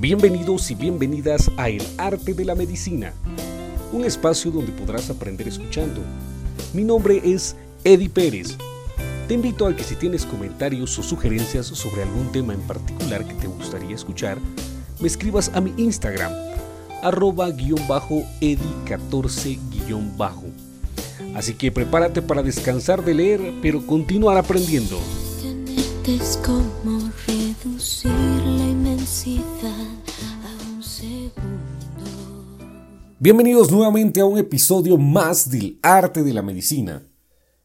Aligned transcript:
Bienvenidos 0.00 0.70
y 0.70 0.74
bienvenidas 0.74 1.50
a 1.58 1.68
El 1.68 1.86
Arte 1.98 2.32
de 2.32 2.46
la 2.46 2.54
Medicina, 2.54 3.12
un 3.92 4.06
espacio 4.06 4.50
donde 4.50 4.72
podrás 4.72 5.10
aprender 5.10 5.46
escuchando. 5.46 6.00
Mi 6.72 6.84
nombre 6.84 7.20
es 7.22 7.54
Eddie 7.84 8.08
Pérez. 8.08 8.56
Te 9.28 9.34
invito 9.34 9.66
a 9.66 9.76
que 9.76 9.84
si 9.84 9.96
tienes 9.96 10.24
comentarios 10.24 10.98
o 10.98 11.02
sugerencias 11.02 11.66
sobre 11.66 12.02
algún 12.02 12.32
tema 12.32 12.54
en 12.54 12.62
particular 12.62 13.26
que 13.26 13.34
te 13.34 13.46
gustaría 13.46 13.94
escuchar, 13.94 14.38
me 15.00 15.06
escribas 15.06 15.50
a 15.52 15.60
mi 15.60 15.74
Instagram, 15.76 16.32
arroba 17.02 17.50
guion 17.50 17.86
bajo 17.86 18.22
Eddie14 18.40 19.58
guion 19.68 20.16
bajo. 20.16 20.46
Así 21.34 21.52
que 21.52 21.70
prepárate 21.70 22.22
para 22.22 22.42
descansar 22.42 23.04
de 23.04 23.12
leer, 23.12 23.52
pero 23.60 23.86
continuar 23.86 24.38
aprendiendo. 24.38 24.98
como 26.42 27.09
Bienvenidos 33.22 33.70
nuevamente 33.70 34.22
a 34.22 34.24
un 34.24 34.38
episodio 34.38 34.96
más 34.96 35.50
del 35.50 35.78
arte 35.82 36.22
de 36.22 36.32
la 36.32 36.40
medicina. 36.40 37.02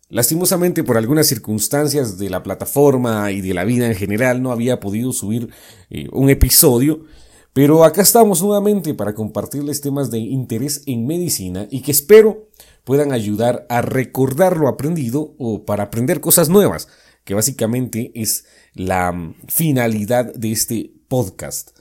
Lastimosamente 0.10 0.84
por 0.84 0.98
algunas 0.98 1.28
circunstancias 1.28 2.18
de 2.18 2.30
la 2.30 2.44
plataforma 2.44 3.32
y 3.32 3.40
de 3.40 3.54
la 3.54 3.64
vida 3.64 3.88
en 3.88 3.96
general 3.96 4.42
no 4.42 4.52
había 4.52 4.82
podido 4.82 5.14
subir 5.14 5.52
eh, 5.90 6.10
un 6.12 6.30
episodio, 6.30 7.06
pero 7.54 7.86
acá 7.86 8.02
estamos 8.02 8.42
nuevamente 8.42 8.94
para 8.96 9.16
compartirles 9.16 9.80
temas 9.80 10.12
de 10.12 10.18
interés 10.20 10.84
en 10.88 11.08
medicina 11.08 11.70
y 11.72 11.84
que 11.84 11.92
espero 11.92 12.50
puedan 12.84 13.14
ayudar 13.14 13.66
a 13.70 13.82
recordar 13.82 14.58
lo 14.58 14.68
aprendido 14.68 15.36
o 15.38 15.64
para 15.64 15.84
aprender 15.84 16.20
cosas 16.20 16.50
nuevas, 16.50 16.90
que 17.24 17.34
básicamente 17.34 18.12
es 18.14 18.44
la 18.74 19.14
mm, 19.14 19.36
finalidad 19.48 20.34
de 20.34 20.52
este 20.52 20.92
podcast. 21.08 21.75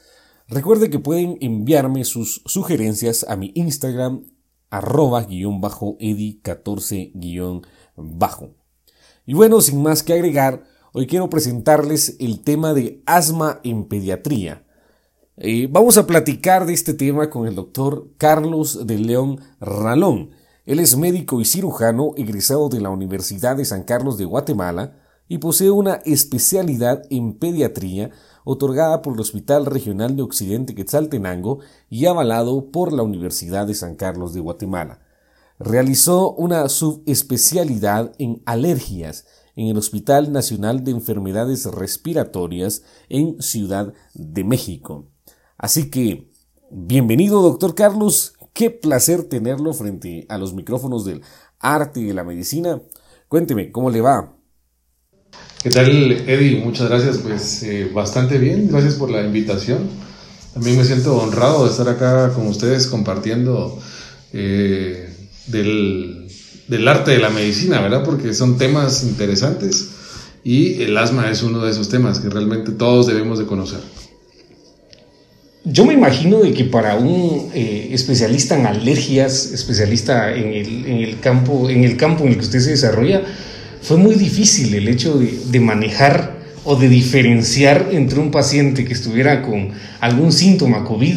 Recuerde 0.55 0.89
que 0.89 1.01
pueden 1.01 1.37
enviarme 1.41 2.05
sus 2.05 2.41
sugerencias 2.47 3.27
a 3.29 3.35
mi 3.35 3.51
Instagram 3.57 4.23
arroba 4.71 5.25
guion 5.25 5.61
bajo 5.61 5.97
edi 5.99 6.39
14 6.43 7.11
guion 7.13 7.63
bajo. 7.97 8.55
Y 9.27 9.35
bueno, 9.35 9.61
sin 9.61 9.83
más 9.83 10.05
que 10.05 10.13
agregar, 10.13 10.63
hoy 10.93 11.09
quiero 11.09 11.29
presentarles 11.29 12.15
el 12.21 12.39
tema 12.39 12.73
de 12.73 13.03
asma 13.05 13.59
en 13.65 13.89
pediatría. 13.89 14.65
Eh, 15.39 15.67
vamos 15.69 15.99
a 15.99 16.07
platicar 16.07 16.67
de 16.67 16.75
este 16.75 16.95
tema 16.95 17.31
con 17.31 17.49
el 17.49 17.57
doctor 17.57 18.13
Carlos 18.17 18.87
de 18.87 19.01
León 19.01 19.41
Ralón. 19.59 20.31
Él 20.67 20.79
es 20.79 20.97
médico 20.97 21.41
y 21.41 21.47
cirujano 21.47 22.13
egresado 22.17 22.69
de 22.69 22.81
la 22.81 22.91
Universidad 22.91 23.57
de 23.57 23.65
San 23.65 23.83
Carlos 23.83 24.19
de 24.19 24.25
Guatemala 24.25 25.01
y 25.27 25.39
posee 25.39 25.73
una 25.73 25.95
especialidad 26.05 27.03
en 27.11 27.35
pediatría 27.35 28.13
otorgada 28.45 29.03
por 29.03 29.15
el 29.15 29.21
Hospital 29.21 29.67
Regional 29.67 30.15
de 30.17 30.23
Occidente 30.23 30.75
Quetzaltenango 30.75 31.61
y 31.91 32.07
avalado 32.07 32.71
por 32.71 32.93
la 32.93 33.03
Universidad 33.03 33.67
de 33.67 33.75
San 33.75 33.97
Carlos 33.97 34.35
de 34.35 34.41
Guatemala. 34.41 35.01
Realizó 35.59 36.33
una 36.33 36.69
subespecialidad 36.69 38.13
en 38.19 38.43
alergias 38.45 39.27
en 39.57 39.69
el 39.69 39.79
Hospital 39.79 40.33
Nacional 40.33 40.85
de 40.85 40.91
Enfermedades 40.91 41.65
Respiratorias 41.67 42.83
en 43.09 43.41
Ciudad 43.41 43.93
de 44.15 44.45
México. 44.45 45.09
Así 45.57 45.91
que, 45.91 46.31
bienvenido, 46.71 47.41
doctor 47.41 47.75
Carlos. 47.75 48.35
Qué 48.53 48.71
placer 48.71 49.25
tenerlo 49.25 49.73
frente 49.73 50.27
a 50.29 50.39
los 50.39 50.55
micrófonos 50.55 51.05
del 51.05 51.23
arte 51.59 52.01
y 52.01 52.05
de 52.05 52.15
la 52.15 52.25
medicina. 52.25 52.83
Cuénteme, 53.29 53.73
¿cómo 53.73 53.91
le 53.91 54.01
va? 54.01 54.34
¿Qué 55.65 55.71
tal, 55.71 56.13
Eddie? 56.29 56.61
Muchas 56.63 56.91
gracias, 56.91 57.17
pues 57.17 57.63
eh, 57.63 57.91
bastante 57.91 58.37
bien, 58.37 58.69
gracias 58.69 58.97
por 58.97 59.11
la 59.11 59.23
invitación. 59.23 59.79
También 60.53 60.77
me 60.77 60.85
siento 60.85 61.17
honrado 61.17 61.65
de 61.65 61.71
estar 61.71 61.89
acá 61.89 62.35
con 62.35 62.47
ustedes 62.49 62.87
compartiendo 62.87 63.81
eh, 64.35 65.09
del, 65.47 66.29
del, 66.69 66.87
arte 66.87 67.13
de 67.13 67.19
la 67.19 67.31
medicina, 67.31 67.81
¿verdad? 67.81 68.05
Porque 68.05 68.35
son 68.35 68.59
temas 68.59 69.05
interesantes 69.05 69.89
y 70.45 70.83
el 70.83 70.99
asma 70.99 71.31
es 71.31 71.43
uno 71.43 71.65
de 71.65 71.71
esos 71.71 71.89
temas 71.89 72.19
que 72.19 72.29
realmente 72.29 72.73
todos 72.73 73.07
debemos 73.07 73.39
de 73.39 73.47
conocer. 73.47 73.81
Yo 75.65 75.87
me 75.87 75.95
imagino 75.95 76.41
de 76.41 76.53
que 76.53 76.65
para 76.65 76.97
un 76.97 77.51
eh, 77.55 77.89
especialista 77.91 78.55
en 78.55 78.67
alergias, 78.67 79.47
especialista 79.47 80.31
en 80.31 80.53
el, 80.53 80.85
en 80.85 80.97
el, 80.99 81.21
campo, 81.21 81.71
en 81.71 81.85
el 81.85 81.97
campo 81.97 82.25
en 82.25 82.33
el 82.33 82.35
que 82.35 82.45
usted 82.45 82.61
se 82.61 82.73
desarrolla, 82.73 83.23
fue 83.85 83.99
muy 83.99 84.15
difícil 84.15 84.75
el 84.75 84.89
hecho 84.89 85.19
de, 85.19 85.61
manejar 85.61 86.39
o 86.65 86.75
de 86.75 86.89
diferenciar 86.89 87.91
entre 87.93 88.19
un 88.19 88.31
paciente 88.31 88.87
que 88.87 88.95
estuviera 88.95 89.43
con 89.43 89.73
algún 90.01 90.33
síntoma 90.33 90.85
COVID 90.85 91.15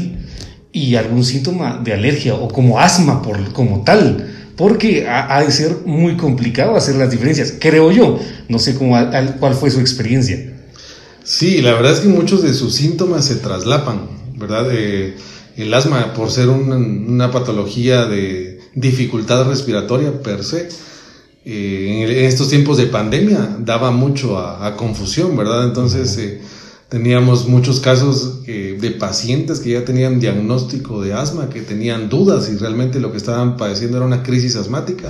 y 0.73 0.95
algún 0.95 1.23
síntoma 1.23 1.79
de 1.81 1.93
alergia 1.93 2.35
o 2.35 2.49
como 2.49 2.77
asma 2.77 3.21
por, 3.21 3.53
como 3.53 3.85
tal, 3.85 4.29
porque 4.57 5.07
ha, 5.07 5.41
de 5.41 5.51
ser 5.51 5.77
muy 5.85 6.17
complicado 6.17 6.75
hacer 6.75 6.95
las 6.95 7.09
diferencias, 7.09 7.53
creo 7.57 7.89
yo. 7.93 8.19
No 8.49 8.59
sé 8.59 8.75
cómo, 8.75 8.97
cuál 9.39 9.53
fue 9.53 9.71
su 9.71 9.79
experiencia. 9.79 10.53
Sí, 11.23 11.61
la 11.61 11.71
verdad 11.73 11.93
es 11.93 12.01
que 12.01 12.09
muchos 12.09 12.43
de 12.43 12.53
sus 12.53 12.75
síntomas 12.75 13.23
se 13.25 13.35
traslapan, 13.35 14.09
¿verdad? 14.35 14.67
Eh, 14.73 15.15
el 15.55 15.73
asma, 15.73 16.13
por 16.13 16.31
ser 16.31 16.49
una 16.49 17.31
patología 17.31 18.05
de 18.05 18.59
dificultad 18.75 19.47
respiratoria 19.47 20.21
per 20.21 20.43
se, 20.43 20.67
eh, 21.49 22.03
en 22.03 22.25
estos 22.25 22.49
tiempos 22.49 22.75
de 22.75 22.87
pandemia 22.87 23.55
daba 23.59 23.89
mucho 23.89 24.37
a, 24.37 24.75
confusión, 24.75 25.37
¿verdad? 25.37 25.63
Entonces 25.63 26.17
eh, 26.17 26.41
teníamos 26.89 27.47
muchos 27.47 27.79
casos 27.79 28.41
eh, 28.47 28.77
de 28.77 28.91
pacientes 28.91 29.61
que 29.61 29.69
ya 29.69 29.85
tenían 29.85 30.19
diagnóstico 30.19 31.01
de 31.01 31.13
asma, 31.13 31.47
que 31.47 31.61
tenían 31.61 32.09
dudas 32.09 32.47
si 32.47 32.57
realmente 32.57 32.99
lo 32.99 33.13
que 33.13 33.17
estaban 33.17 33.55
padeciendo 33.55 33.95
era 33.95 34.05
una 34.05 34.23
crisis 34.23 34.57
asmática 34.57 35.09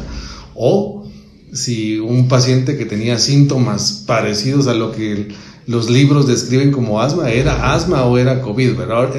o 0.54 1.10
si 1.54 1.98
un 1.98 2.28
paciente 2.28 2.78
que 2.78 2.86
tenía 2.86 3.18
síntomas 3.18 4.04
parecidos 4.06 4.68
a 4.68 4.76
lo 4.76 4.92
que 4.92 5.30
los 5.66 5.90
libros 5.90 6.28
describen 6.28 6.72
como 6.72 7.02
asma 7.02 7.32
era 7.32 7.74
asma 7.74 8.04
o 8.04 8.16
era 8.16 8.44
COVID, 8.44 8.76
¿verdad? 8.76 9.10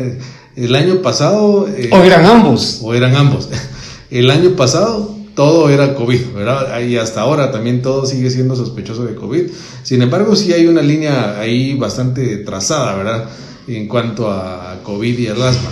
El 0.54 0.72
año 0.76 1.02
pasado... 1.02 1.66
o 1.90 1.96
eran 2.04 2.26
ambos. 2.26 2.78
O 2.80 2.94
eran 2.94 3.16
ambos. 3.16 3.48
El 4.10 4.30
año 4.30 4.50
pasado 4.54 5.17
todo 5.38 5.70
era 5.70 5.94
COVID, 5.94 6.32
¿verdad? 6.34 6.80
Y 6.80 6.96
hasta 6.96 7.20
ahora 7.20 7.52
también 7.52 7.80
todo 7.80 8.04
sigue 8.06 8.28
siendo 8.28 8.56
sospechoso 8.56 9.04
de 9.04 9.14
COVID. 9.14 9.42
Sin 9.84 10.02
embargo, 10.02 10.34
sí 10.34 10.52
hay 10.52 10.66
una 10.66 10.82
línea 10.82 11.38
ahí 11.38 11.74
bastante 11.74 12.38
trazada, 12.38 12.96
¿verdad? 12.96 13.28
En 13.68 13.86
cuanto 13.86 14.28
a 14.28 14.80
COVID 14.82 15.16
y 15.16 15.26
el 15.26 15.40
asma. 15.40 15.70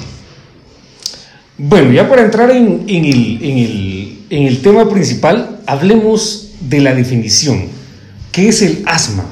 Bueno, 1.59 1.91
ya 1.91 2.09
para 2.09 2.23
entrar 2.23 2.49
en, 2.53 2.85
el, 2.89 4.19
en 4.31 4.43
el 4.45 4.63
tema 4.63 4.89
principal, 4.89 5.59
hablemos 5.67 6.51
de 6.61 6.81
la 6.81 6.95
definición. 6.95 7.65
¿Qué 8.31 8.51
es 8.51 8.63
el 8.63 8.85
asma? 8.87 9.25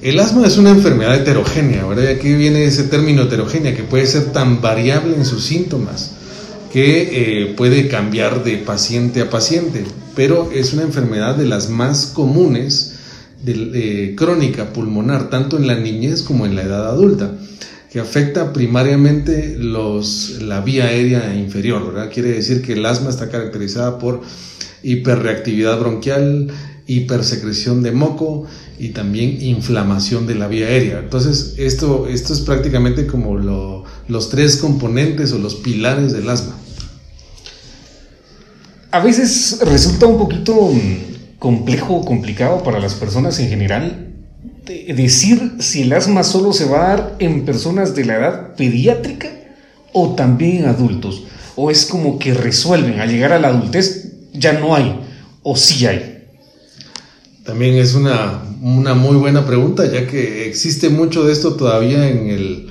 El 0.00 0.18
asma 0.18 0.44
es 0.44 0.58
una 0.58 0.70
enfermedad 0.70 1.14
heterogénea, 1.14 1.86
¿verdad? 1.86 2.02
Y 2.02 2.14
aquí 2.14 2.34
viene 2.34 2.64
ese 2.64 2.82
término 2.82 3.22
heterogénea 3.22 3.76
que 3.76 3.84
puede 3.84 4.08
ser 4.08 4.32
tan 4.32 4.60
variable 4.60 5.14
en 5.14 5.24
sus 5.24 5.44
síntomas 5.44 6.11
que 6.72 7.42
eh, 7.42 7.54
puede 7.54 7.86
cambiar 7.86 8.44
de 8.44 8.56
paciente 8.56 9.20
a 9.20 9.28
paciente, 9.28 9.84
pero 10.16 10.50
es 10.52 10.72
una 10.72 10.82
enfermedad 10.82 11.36
de 11.36 11.44
las 11.44 11.68
más 11.68 12.06
comunes 12.06 12.94
de, 13.44 13.70
eh, 13.74 14.14
crónica 14.16 14.72
pulmonar, 14.72 15.28
tanto 15.28 15.58
en 15.58 15.66
la 15.66 15.78
niñez 15.78 16.22
como 16.22 16.46
en 16.46 16.56
la 16.56 16.62
edad 16.62 16.88
adulta, 16.88 17.36
que 17.90 18.00
afecta 18.00 18.54
primariamente 18.54 19.54
los, 19.58 20.38
la 20.40 20.62
vía 20.62 20.86
aérea 20.86 21.34
inferior, 21.36 21.92
¿verdad? 21.92 22.10
Quiere 22.10 22.30
decir 22.30 22.62
que 22.62 22.72
el 22.72 22.86
asma 22.86 23.10
está 23.10 23.28
caracterizada 23.28 23.98
por 23.98 24.22
hiperreactividad 24.82 25.78
bronquial, 25.78 26.48
hipersecreción 26.86 27.82
de 27.82 27.92
moco 27.92 28.46
y 28.78 28.88
también 28.90 29.42
inflamación 29.42 30.26
de 30.26 30.36
la 30.36 30.48
vía 30.48 30.68
aérea. 30.68 31.00
Entonces, 31.00 31.54
esto, 31.58 32.08
esto 32.08 32.32
es 32.32 32.40
prácticamente 32.40 33.06
como 33.06 33.36
los 34.08 34.30
tres 34.30 34.56
componentes 34.56 35.32
o 35.32 35.38
los 35.38 35.56
pilares 35.56 36.14
del 36.14 36.30
asma 36.30 36.61
a 38.92 39.00
veces 39.00 39.58
resulta 39.62 40.06
un 40.06 40.18
poquito 40.18 40.54
mm, 40.54 41.38
complejo 41.38 41.94
o 41.94 42.04
complicado 42.04 42.62
para 42.62 42.78
las 42.78 42.94
personas 42.94 43.38
en 43.40 43.48
general 43.48 44.08
decir 44.94 45.54
si 45.58 45.82
el 45.82 45.92
asma 45.92 46.22
solo 46.22 46.52
se 46.52 46.66
va 46.66 46.84
a 46.84 46.88
dar 46.88 47.16
en 47.18 47.44
personas 47.44 47.94
de 47.94 48.04
la 48.04 48.16
edad 48.16 48.54
pediátrica 48.54 49.28
o 49.92 50.14
también 50.14 50.58
en 50.58 50.66
adultos. 50.66 51.24
O 51.56 51.70
es 51.70 51.86
como 51.86 52.18
que 52.18 52.32
resuelven, 52.34 53.00
al 53.00 53.10
llegar 53.10 53.32
a 53.32 53.38
la 53.38 53.48
adultez 53.48 54.12
ya 54.32 54.52
no 54.52 54.74
hay, 54.74 55.00
o 55.42 55.56
sí 55.56 55.86
hay. 55.86 56.24
También 57.44 57.74
es 57.74 57.94
una, 57.94 58.42
muy 58.60 59.16
buena 59.16 59.44
pregunta, 59.44 59.90
ya 59.90 60.06
que 60.06 60.46
existe 60.46 60.88
mucho 60.88 61.24
de 61.24 61.32
esto 61.32 61.56
todavía 61.56 62.08
en 62.08 62.28
el, 62.28 62.70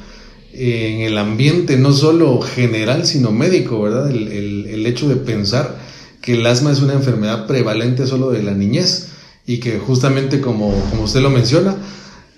en 0.54 1.02
el 1.02 1.18
ambiente, 1.18 1.78
no 1.78 1.92
solo 1.94 2.42
general, 2.42 3.06
sino 3.06 3.32
médico, 3.32 3.82
¿verdad? 3.82 4.10
El, 4.10 4.68
el 4.68 4.86
hecho 4.86 5.10
de 5.10 5.18
pensar 5.18 5.81
que 6.22 6.34
el 6.34 6.46
asma 6.46 6.72
es 6.72 6.82
una 6.82 6.94
enfermedad 6.94 7.48
prevalente 7.48 8.06
solo 8.06 8.30
de 8.32 8.44
la 8.44 8.52
niñez 8.52 9.08
y 9.46 9.60
que 9.60 9.80
justamente 9.80 10.40
como, 10.40 10.74
como 10.92 11.04
usted 11.04 11.22
lo 11.22 11.30
menciona, 11.30 11.76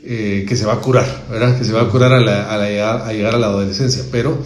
eh, 0.06 0.46
que 0.48 0.56
se 0.56 0.66
va 0.66 0.74
a 0.74 0.80
curar, 0.80 1.26
¿verdad? 1.30 1.58
Que 1.58 1.66
se 1.66 1.74
va 1.74 1.82
a 1.82 1.90
curar 1.90 2.14
a, 2.14 2.54
a, 2.54 3.14
llegar 3.14 3.36
a 3.36 3.40
la 3.40 3.48
adolescencia, 3.48 4.04
pero 4.12 4.38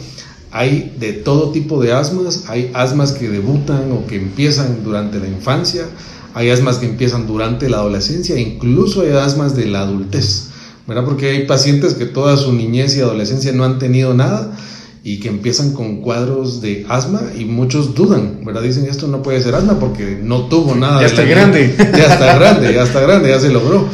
hay 0.52 0.96
de 1.00 1.14
todo 1.14 1.52
tipo 1.52 1.82
de 1.82 1.94
asmas, 1.94 2.46
hay 2.48 2.72
asmas 2.74 3.12
que 3.12 3.30
debutan 3.30 3.92
o 3.92 4.06
que 4.08 4.16
empiezan 4.16 4.84
durante 4.84 5.20
la 5.20 5.28
infancia, 5.28 5.86
hay 6.34 6.50
asmas 6.50 6.78
que 6.78 6.86
empiezan 6.86 7.28
durante 7.28 7.70
la 7.70 7.78
adolescencia, 7.78 8.40
incluso 8.40 9.02
hay 9.02 9.12
asmas 9.12 9.56
de 9.56 9.66
la 9.66 9.82
adultez, 9.82 10.50
¿verdad? 10.88 11.06
Porque 11.06 11.30
hay 11.30 11.46
pacientes 11.46 11.94
que 11.94 12.06
toda 12.06 12.38
su 12.38 12.54
niñez 12.54 12.96
y 12.96 13.02
adolescencia 13.02 13.52
no 13.52 13.66
han 13.66 13.80
tenido 13.80 14.14
nada 14.14 14.56
y 15.04 15.20
que 15.20 15.30
empiezan 15.30 15.74
con 15.74 16.02
cuadros 16.02 16.62
de 16.62 16.86
asma 16.90 17.22
y 17.38 17.46
muchos 17.46 17.96
dudan, 17.96 18.42
¿verdad? 18.44 18.62
Dicen 18.62 18.86
esto 18.86 19.08
no 19.08 19.22
puede 19.22 19.42
ser 19.42 19.56
asma 19.56 19.80
porque 19.80 20.20
no 20.22 20.48
tuvo 20.48 20.76
nada. 20.76 21.02
Ya 21.02 21.08
está 21.08 21.24
grande. 21.24 21.76
Ya 21.98 22.14
está 22.14 22.36
grande, 22.36 22.74
ya 22.74 22.84
está 22.84 23.00
grande, 23.02 23.30
ya 23.30 23.40
se 23.40 23.50
logró. 23.50 23.88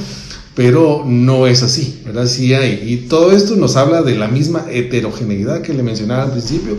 Pero 0.56 1.04
no 1.06 1.48
es 1.48 1.64
así, 1.64 2.02
¿verdad? 2.06 2.28
Sí 2.28 2.54
hay. 2.54 2.84
Y 2.86 3.08
todo 3.08 3.32
esto 3.32 3.56
nos 3.56 3.76
habla 3.76 4.04
de 4.04 4.16
la 4.16 4.28
misma 4.28 4.66
heterogeneidad 4.70 5.62
que 5.62 5.74
le 5.74 5.82
mencionaba 5.82 6.24
al 6.24 6.32
principio, 6.32 6.78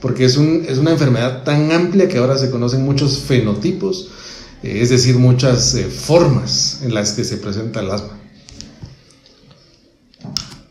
porque 0.00 0.26
es, 0.26 0.36
un, 0.36 0.64
es 0.68 0.78
una 0.78 0.90
enfermedad 0.90 1.42
tan 1.42 1.72
amplia 1.72 2.08
que 2.08 2.18
ahora 2.18 2.36
se 2.36 2.50
conocen 2.50 2.84
muchos 2.84 3.20
fenotipos, 3.20 4.08
eh, 4.62 4.80
es 4.82 4.90
decir, 4.90 5.16
muchas 5.16 5.74
eh, 5.74 5.84
formas 5.84 6.80
en 6.82 6.92
las 6.92 7.12
que 7.12 7.24
se 7.24 7.38
presenta 7.38 7.80
el 7.80 7.90
asma. 7.90 8.18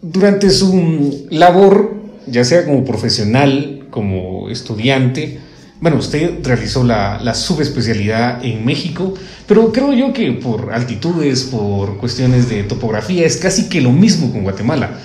Durante 0.02 0.52
su 0.52 1.28
labor 1.32 1.95
ya 2.28 2.44
sea 2.44 2.66
como 2.66 2.84
profesional, 2.84 3.88
como 3.90 4.50
estudiante. 4.50 5.40
Bueno, 5.82 5.98
usted 5.98 6.40
realizó 6.44 6.84
la, 6.84 7.34
subespecialidad 7.36 8.44
en 8.44 8.66
México, 8.66 9.14
pero 9.48 9.72
creo 9.72 9.94
yo 9.94 10.14
que 10.14 10.32
por 10.32 10.74
altitudes, 10.74 11.44
por 11.44 11.98
cuestiones 11.98 12.50
de 12.50 12.64
topografía, 12.64 13.26
es 13.26 13.38
casi 13.38 13.70
que 13.70 13.82
lo 13.82 13.92
mismo 13.92 14.32
con 14.32 14.44
Guatemala. 14.44 15.00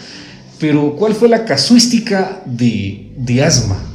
Pero, 0.58 0.94
¿cuál 0.96 1.14
fue 1.14 1.28
la 1.28 1.44
casuística 1.44 2.42
de, 2.44 3.08
de 3.16 3.42
asma? 3.42 3.89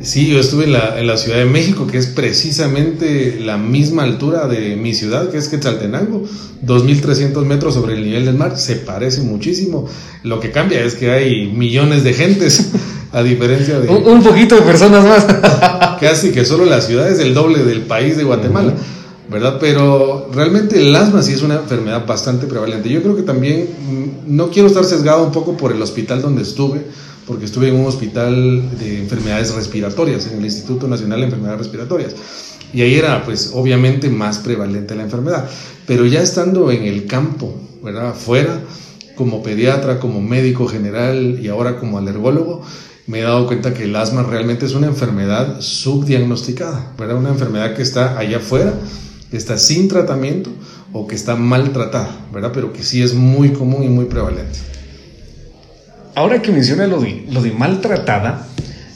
Sí, 0.00 0.28
yo 0.28 0.38
estuve 0.38 0.64
en 0.64 0.72
la, 0.72 1.00
en 1.00 1.08
la, 1.08 1.16
Ciudad 1.16 1.38
de 1.38 1.44
México, 1.44 1.88
que 1.88 1.98
es 1.98 2.06
precisamente 2.06 3.40
la 3.40 3.58
misma 3.58 4.04
altura 4.04 4.46
de 4.46 4.76
mi 4.76 4.94
ciudad, 4.94 5.28
que 5.28 5.38
es 5.38 5.48
Quetzaltenango, 5.48 6.22
2.300 6.64 7.44
metros 7.44 7.74
sobre 7.74 7.94
el 7.94 8.04
nivel 8.04 8.24
del 8.24 8.36
mar, 8.36 8.56
se 8.56 8.76
parece 8.76 9.22
muchísimo. 9.22 9.88
Lo 10.22 10.38
que 10.38 10.52
cambia 10.52 10.84
es 10.84 10.94
que 10.94 11.10
hay 11.10 11.48
millones 11.48 12.04
de 12.04 12.14
gentes, 12.14 12.70
a 13.12 13.24
diferencia 13.24 13.80
de... 13.80 13.88
Un, 13.88 14.22
poquito 14.22 14.54
de 14.54 14.62
personas 14.62 15.04
más. 15.04 15.26
casi 16.00 16.30
que 16.30 16.44
solo 16.44 16.64
la 16.64 16.80
ciudad 16.80 17.10
es 17.10 17.18
el 17.18 17.34
doble 17.34 17.64
del 17.64 17.80
país 17.80 18.16
de 18.16 18.22
Guatemala, 18.22 18.74
¿verdad? 19.28 19.58
Pero 19.58 20.30
realmente 20.32 20.80
el 20.80 20.94
asma 20.94 21.22
sí 21.22 21.32
es 21.32 21.42
una 21.42 21.56
enfermedad 21.56 22.06
bastante 22.06 22.46
prevalente. 22.46 22.88
Yo 22.88 23.02
creo 23.02 23.16
que 23.16 23.22
también, 23.22 23.68
mm, 23.88 24.36
no 24.36 24.50
quiero 24.50 24.68
estar 24.68 24.84
sesgado 24.84 25.24
un 25.24 25.32
poco 25.32 25.56
por 25.56 25.72
el 25.72 25.82
hospital 25.82 26.22
donde 26.22 26.42
estuve, 26.42 26.86
porque 27.28 27.44
estuve 27.44 27.68
en 27.68 27.76
un 27.76 27.86
hospital 27.86 28.78
de 28.78 29.00
enfermedades 29.00 29.54
respiratorias, 29.54 30.26
en 30.26 30.38
el 30.38 30.44
Instituto 30.46 30.88
Nacional 30.88 31.20
de 31.20 31.26
Enfermedades 31.26 31.58
Respiratorias. 31.58 32.14
Y 32.72 32.80
ahí 32.80 32.94
era, 32.94 33.22
pues, 33.22 33.52
obviamente 33.54 34.08
más 34.08 34.38
prevalente 34.38 34.94
la 34.94 35.02
enfermedad. 35.02 35.48
Pero 35.86 36.06
ya 36.06 36.22
estando 36.22 36.70
en 36.70 36.84
el 36.84 37.06
campo, 37.06 37.54
¿verdad? 37.84 38.10
Afuera, 38.10 38.60
como 39.14 39.42
pediatra, 39.42 40.00
como 40.00 40.22
médico 40.22 40.66
general 40.68 41.38
y 41.40 41.48
ahora 41.48 41.76
como 41.76 41.98
alergólogo, 41.98 42.62
me 43.06 43.20
he 43.20 43.22
dado 43.22 43.46
cuenta 43.46 43.74
que 43.74 43.84
el 43.84 43.94
asma 43.94 44.22
realmente 44.22 44.64
es 44.64 44.72
una 44.72 44.86
enfermedad 44.86 45.60
subdiagnosticada, 45.60 46.94
¿verdad? 46.98 47.16
Una 47.16 47.30
enfermedad 47.30 47.74
que 47.74 47.82
está 47.82 48.18
allá 48.18 48.38
afuera, 48.38 48.72
que 49.30 49.36
está 49.36 49.58
sin 49.58 49.88
tratamiento 49.88 50.50
o 50.94 51.06
que 51.06 51.14
está 51.14 51.36
maltratada, 51.36 52.08
¿verdad? 52.32 52.52
Pero 52.54 52.72
que 52.72 52.82
sí 52.82 53.02
es 53.02 53.12
muy 53.12 53.50
común 53.50 53.82
y 53.82 53.88
muy 53.88 54.06
prevalente 54.06 54.77
ahora 56.18 56.42
que 56.42 56.50
menciona 56.50 56.86
lo 56.88 57.00
de, 57.00 57.24
lo 57.30 57.42
de 57.42 57.52
maltratada, 57.52 58.46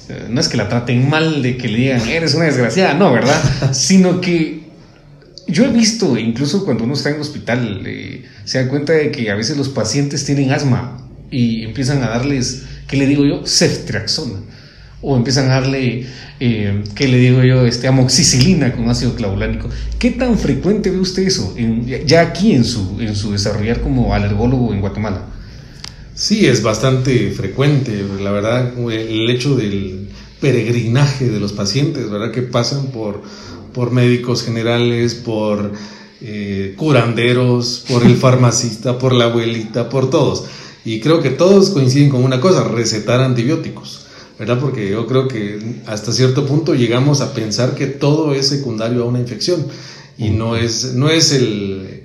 eh, 0.09 0.27
no 0.29 0.41
es 0.41 0.49
que 0.49 0.57
la 0.57 0.69
traten 0.69 1.09
mal, 1.09 1.41
de 1.41 1.57
que 1.57 1.69
le 1.69 1.79
digan, 1.79 2.09
eres 2.09 2.35
una 2.35 2.47
desgraciada, 2.47 2.95
no, 2.95 3.13
¿verdad? 3.13 3.41
Sino 3.73 4.21
que 4.21 4.63
yo 5.47 5.65
he 5.65 5.69
visto, 5.69 6.19
incluso 6.19 6.65
cuando 6.65 6.83
uno 6.83 6.95
está 6.95 7.11
en 7.11 7.17
el 7.17 7.21
hospital, 7.21 7.83
eh, 7.87 8.25
se 8.45 8.63
da 8.63 8.69
cuenta 8.69 8.93
de 8.93 9.13
que 9.13 9.31
a 9.31 9.37
veces 9.37 9.57
los 9.57 9.69
pacientes 9.69 10.25
tienen 10.25 10.51
asma 10.51 10.99
y 11.31 11.63
empiezan 11.63 12.03
a 12.03 12.09
darles, 12.09 12.65
¿qué 12.89 12.97
le 12.97 13.07
digo 13.07 13.25
yo? 13.25 13.47
Ceftriaxona. 13.47 14.41
O 15.01 15.17
empiezan 15.17 15.51
a 15.51 15.55
darle, 15.61 16.07
eh, 16.41 16.85
¿qué 16.95 17.09
le 17.09 17.19
digo 17.19 17.43
yo? 17.43 17.67
Este, 17.67 17.87
amoxicilina 17.87 18.73
con 18.73 18.89
ácido 18.89 19.15
clavulánico. 19.15 19.69
¿Qué 19.99 20.11
tan 20.11 20.39
frecuente 20.39 20.91
ve 20.91 20.99
usted 20.99 21.25
eso 21.25 21.57
ya 22.07 22.21
aquí 22.21 22.53
en 22.53 22.65
su, 22.65 22.99
en 23.01 23.17
su 23.17 23.33
desarrollar 23.33 23.81
como 23.81 24.15
alergólogo 24.15 24.73
en 24.73 24.81
Guatemala? 24.81 25.27
Sí, 26.23 26.47
es 26.47 26.63
bastante 26.63 27.33
frecuente, 27.33 28.07
la 28.21 28.31
verdad, 28.31 28.79
el 28.93 29.29
hecho 29.29 29.57
del 29.57 30.09
peregrinaje 30.41 31.29
de 31.29 31.41
los 31.41 31.53
pacientes, 31.53 32.09
¿verdad? 32.09 32.31
Que 32.31 32.43
pasan 32.43 32.93
por, 32.93 33.23
por 33.75 33.91
médicos 33.91 34.45
generales, 34.45 35.17
por 35.17 35.73
eh, 36.21 36.75
curanderos, 36.77 37.85
por 37.89 38.05
el 38.05 38.15
farmacista, 38.21 39.01
por 39.01 39.15
la 39.15 39.25
abuelita, 39.25 39.89
por 39.89 40.11
todos. 40.11 40.45
Y 40.85 41.01
creo 41.01 41.21
que 41.21 41.31
todos 41.31 41.71
coinciden 41.71 42.09
con 42.09 42.23
una 42.23 42.41
cosa, 42.41 42.69
recetar 42.69 43.21
antibióticos, 43.21 44.07
¿verdad? 44.39 44.61
Porque 44.61 44.91
yo 44.91 45.09
creo 45.09 45.27
que 45.27 45.59
hasta 45.87 46.13
cierto 46.13 46.47
punto 46.47 46.77
llegamos 46.77 47.21
a 47.21 47.35
pensar 47.35 47.75
que 47.75 47.89
todo 47.89 48.33
es 48.33 48.47
secundario 48.47 49.03
a 49.03 49.07
una 49.07 49.19
infección 49.19 49.67
y 50.17 50.31
no 50.31 50.55
es, 50.55 50.95
no 50.95 51.11
es 51.11 51.33
el... 51.33 52.05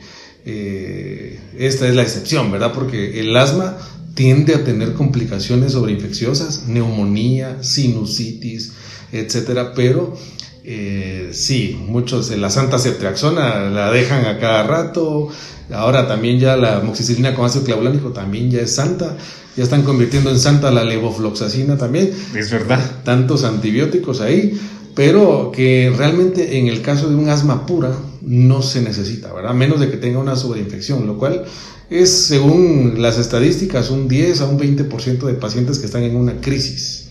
Eh, 0.49 1.39
esta 1.59 1.87
es 1.87 1.93
la 1.93 2.03
excepción, 2.03 2.51
¿verdad? 2.51 2.71
Porque 2.73 3.19
el 3.19 3.35
asma 3.35 3.77
tiende 4.17 4.55
a 4.55 4.63
tener 4.63 4.93
complicaciones 4.93 5.73
sobreinfecciosas, 5.73 6.67
neumonía, 6.67 7.61
sinusitis, 7.61 8.73
etcétera, 9.11 9.73
pero 9.75 10.17
eh, 10.63 11.29
sí, 11.33 11.79
muchos, 11.87 12.31
la 12.31 12.49
santa 12.49 12.79
ceftriaxona 12.79 13.69
la 13.69 13.91
dejan 13.91 14.25
a 14.25 14.39
cada 14.39 14.63
rato, 14.63 15.29
ahora 15.71 16.07
también 16.07 16.39
ya 16.39 16.57
la 16.57 16.79
moxicilina 16.79 17.35
con 17.35 17.45
ácido 17.45 17.63
clavulánico 17.63 18.09
también 18.09 18.49
ya 18.49 18.61
es 18.61 18.73
santa, 18.73 19.15
ya 19.55 19.63
están 19.63 19.83
convirtiendo 19.83 20.31
en 20.31 20.39
santa 20.39 20.71
la 20.71 20.83
levofloxacina 20.83 21.77
también. 21.77 22.11
Es 22.35 22.49
verdad. 22.49 22.83
Tantos 23.03 23.43
antibióticos 23.43 24.19
ahí, 24.19 24.59
pero 24.95 25.51
que 25.53 25.93
realmente 25.95 26.57
en 26.57 26.67
el 26.67 26.81
caso 26.81 27.07
de 27.07 27.15
un 27.15 27.29
asma 27.29 27.67
pura 27.67 27.91
no 28.21 28.63
se 28.63 28.81
necesita, 28.81 29.31
¿verdad? 29.31 29.53
Menos 29.53 29.79
de 29.79 29.91
que 29.91 29.97
tenga 29.97 30.17
una 30.17 30.35
sobreinfección, 30.35 31.05
lo 31.05 31.19
cual 31.19 31.45
es, 31.89 32.27
según 32.27 33.01
las 33.01 33.17
estadísticas, 33.17 33.89
un 33.89 34.07
10 34.07 34.41
a 34.41 34.45
un 34.45 34.59
20% 34.59 35.25
de 35.25 35.33
pacientes 35.33 35.79
que 35.79 35.85
están 35.85 36.03
en 36.03 36.15
una 36.15 36.41
crisis. 36.41 37.09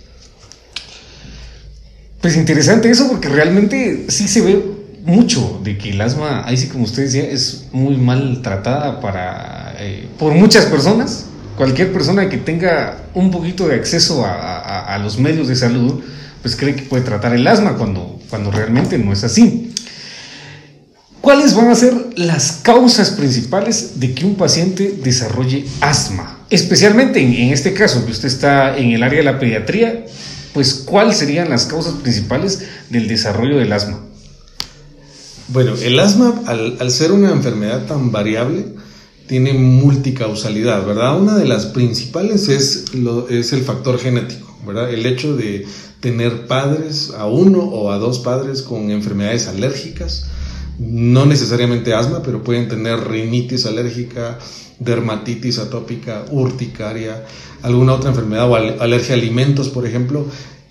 Pues 2.20 2.36
interesante 2.36 2.90
eso 2.90 3.08
porque 3.08 3.28
realmente 3.28 4.06
sí 4.08 4.26
se 4.28 4.40
ve 4.40 4.62
mucho 5.04 5.60
de 5.62 5.78
que 5.78 5.90
el 5.90 6.00
asma, 6.00 6.42
ahí 6.46 6.56
sí 6.56 6.66
como 6.66 6.84
usted 6.84 7.04
decía, 7.04 7.22
es 7.22 7.68
muy 7.72 7.96
mal 7.96 8.42
tratada 8.42 9.00
para, 9.00 9.76
eh, 9.78 10.08
por 10.18 10.34
muchas 10.34 10.66
personas. 10.66 11.26
Cualquier 11.56 11.92
persona 11.92 12.28
que 12.28 12.36
tenga 12.36 13.04
un 13.14 13.30
poquito 13.30 13.68
de 13.68 13.76
acceso 13.76 14.26
a, 14.26 14.94
a, 14.94 14.98
los 14.98 15.18
medios 15.18 15.48
de 15.48 15.56
salud, 15.56 16.02
pues 16.42 16.54
cree 16.54 16.74
que 16.74 16.82
puede 16.82 17.02
tratar 17.02 17.34
el 17.34 17.46
asma 17.46 17.76
cuando, 17.76 18.20
cuando 18.28 18.50
realmente 18.50 18.98
no 18.98 19.12
es 19.12 19.24
así. 19.24 19.65
¿Cuáles 21.26 21.56
van 21.56 21.66
a 21.70 21.74
ser 21.74 21.92
las 22.14 22.60
causas 22.62 23.10
principales 23.10 23.98
de 23.98 24.14
que 24.14 24.24
un 24.24 24.36
paciente 24.36 24.96
desarrolle 25.02 25.64
asma? 25.80 26.38
Especialmente 26.50 27.20
en, 27.20 27.52
este 27.52 27.74
caso, 27.74 28.06
que 28.06 28.12
usted 28.12 28.28
está 28.28 28.78
en 28.78 28.92
el 28.92 29.02
área 29.02 29.18
de 29.18 29.24
la 29.24 29.40
pediatría, 29.40 30.06
pues 30.54 30.84
¿cuáles 30.86 31.16
serían 31.16 31.50
las 31.50 31.66
causas 31.66 31.94
principales 31.94 32.62
del 32.90 33.08
desarrollo 33.08 33.56
del 33.56 33.72
asma? 33.72 33.98
Bueno, 35.48 35.74
el 35.74 35.98
asma, 35.98 36.42
al, 36.46 36.90
ser 36.92 37.10
una 37.10 37.32
enfermedad 37.32 37.86
tan 37.86 38.12
variable, 38.12 38.64
tiene 39.26 39.52
multicausalidad, 39.52 40.86
¿verdad? 40.86 41.20
Una 41.20 41.34
de 41.34 41.46
las 41.46 41.66
principales 41.66 42.48
es, 42.48 42.84
es 43.30 43.52
el 43.52 43.62
factor 43.62 43.98
genético, 43.98 44.56
¿verdad? 44.64 44.94
El 44.94 45.04
hecho 45.04 45.36
de 45.36 45.66
tener 45.98 46.46
padres, 46.46 47.10
a 47.18 47.26
uno 47.26 47.64
o 47.64 47.90
a 47.90 47.98
dos 47.98 48.20
padres 48.20 48.62
con 48.62 48.92
enfermedades 48.92 49.48
alérgicas, 49.48 50.26
no 50.78 51.26
necesariamente 51.26 51.94
asma, 51.94 52.22
pero 52.22 52.42
pueden 52.42 52.68
tener 52.68 53.08
rinitis 53.08 53.66
alérgica, 53.66 54.38
dermatitis 54.78 55.58
atópica, 55.58 56.24
urticaria, 56.30 57.24
alguna 57.62 57.94
otra 57.94 58.10
enfermedad 58.10 58.50
o 58.50 58.56
alergia 58.56 59.14
a 59.14 59.18
alimentos, 59.18 59.68
por 59.68 59.86
ejemplo, 59.86 60.26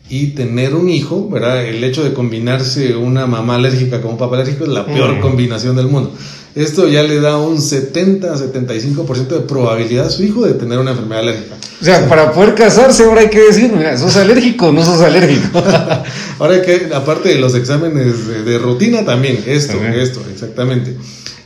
y 0.10 0.28
tener 0.28 0.76
un 0.76 0.90
hijo, 0.90 1.30
¿verdad? 1.30 1.66
El 1.66 1.84
hecho 1.84 2.04
de 2.04 2.14
combinarse 2.14 2.96
una 2.96 3.26
mamá 3.26 3.56
alérgica 3.56 4.02
con 4.02 4.12
un 4.12 4.18
papá 4.18 4.36
alérgico 4.36 4.66
es 4.66 4.70
la 4.70 4.86
peor 4.86 5.18
mm. 5.18 5.22
combinación 5.22 5.76
del 5.76 5.88
mundo. 5.88 6.14
Esto 6.56 6.88
ya 6.88 7.04
le 7.04 7.20
da 7.20 7.38
un 7.38 7.58
70-75% 7.58 9.28
de 9.28 9.40
probabilidad 9.42 10.08
a 10.08 10.10
su 10.10 10.24
hijo 10.24 10.46
de 10.46 10.54
tener 10.54 10.80
una 10.80 10.92
enfermedad 10.92 11.24
alérgica. 11.24 11.56
O 11.82 11.84
sea, 11.84 12.08
para 12.08 12.32
poder 12.32 12.56
casarse 12.56 13.04
ahora 13.04 13.22
hay 13.22 13.30
que 13.30 13.42
decir, 13.42 13.74
¿sos 13.98 14.16
alérgico 14.16 14.68
o 14.68 14.72
no 14.72 14.84
sos 14.84 15.02
alérgico? 15.02 15.62
ahora 16.40 16.56
hay 16.56 16.62
que, 16.62 16.96
aparte 16.96 17.30
de 17.30 17.40
los 17.40 17.56
exámenes 17.56 18.46
de, 18.46 18.58
rutina, 18.58 19.04
también 19.04 19.44
esto, 19.46 19.78
esto, 19.84 20.22
exactamente. 20.32 20.96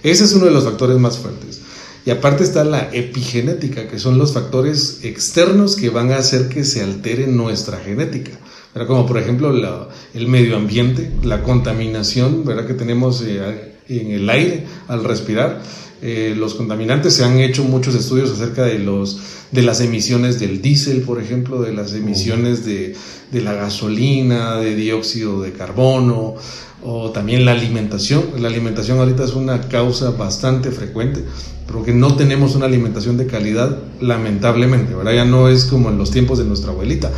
Ese 0.04 0.26
es 0.26 0.34
uno 0.34 0.46
de 0.46 0.52
los 0.52 0.64
factores 0.64 0.98
más 0.98 1.18
fuertes. 1.18 1.62
Y 2.06 2.12
aparte 2.12 2.44
está 2.44 2.64
la 2.64 2.90
epigenética, 2.94 3.88
que 3.88 3.98
son 3.98 4.20
los 4.20 4.34
factores 4.34 5.00
externos 5.02 5.76
que 5.76 5.90
van 5.90 6.12
a 6.12 6.18
hacer 6.18 6.50
que 6.50 6.64
se 6.64 6.84
altere 6.84 7.26
nuestra 7.26 7.80
genética. 7.80 8.32
Como 8.88 9.08
por 9.08 9.18
ejemplo 9.18 9.52
el 10.14 10.28
medio 10.28 10.56
ambiente, 10.56 11.12
la 11.24 11.42
contaminación 11.42 12.46
¿verdad? 12.46 12.68
que 12.68 12.76
tenemos 12.76 13.22
eh, 13.26 13.79
en 13.90 14.12
el 14.12 14.30
aire 14.30 14.66
al 14.88 15.04
respirar. 15.04 15.62
Eh, 16.02 16.34
los 16.38 16.54
contaminantes 16.54 17.14
se 17.14 17.26
han 17.26 17.40
hecho 17.40 17.66
muchos 17.66 17.94
estudios 17.94 18.32
acerca 18.32 18.64
de 18.64 18.80
los 18.80 19.20
de 19.52 19.64
las 19.64 19.82
emisiones 19.82 20.40
del 20.40 20.62
diésel, 20.62 21.02
por 21.02 21.20
ejemplo, 21.20 21.62
de 21.62 21.74
las 21.74 21.94
emisiones 21.94 22.66
de, 22.66 22.96
de, 23.32 23.42
la 23.42 23.54
gasolina, 23.54 24.58
de 24.58 24.76
dióxido 24.76 25.42
de 25.42 25.54
carbono, 25.54 26.36
o 26.84 27.10
también 27.12 27.46
la 27.46 27.54
alimentación. 27.54 28.24
La 28.38 28.48
alimentación 28.48 29.00
ahorita 29.00 29.24
es 29.24 29.34
una 29.34 29.62
causa 29.68 30.12
bastante 30.12 30.72
frecuente, 30.72 31.24
porque 31.68 31.94
no 31.94 32.16
tenemos 32.16 32.56
una 32.56 32.68
alimentación 32.68 33.18
de 33.18 33.26
calidad, 33.26 33.80
lamentablemente, 34.00 34.94
¿verdad? 34.94 35.14
Ya 35.14 35.26
no 35.26 35.50
es 35.50 35.66
como 35.66 35.90
en 35.90 35.98
los 35.98 36.12
tiempos 36.12 36.38
de 36.38 36.46
nuestra 36.46 36.72
abuelita. 36.72 37.12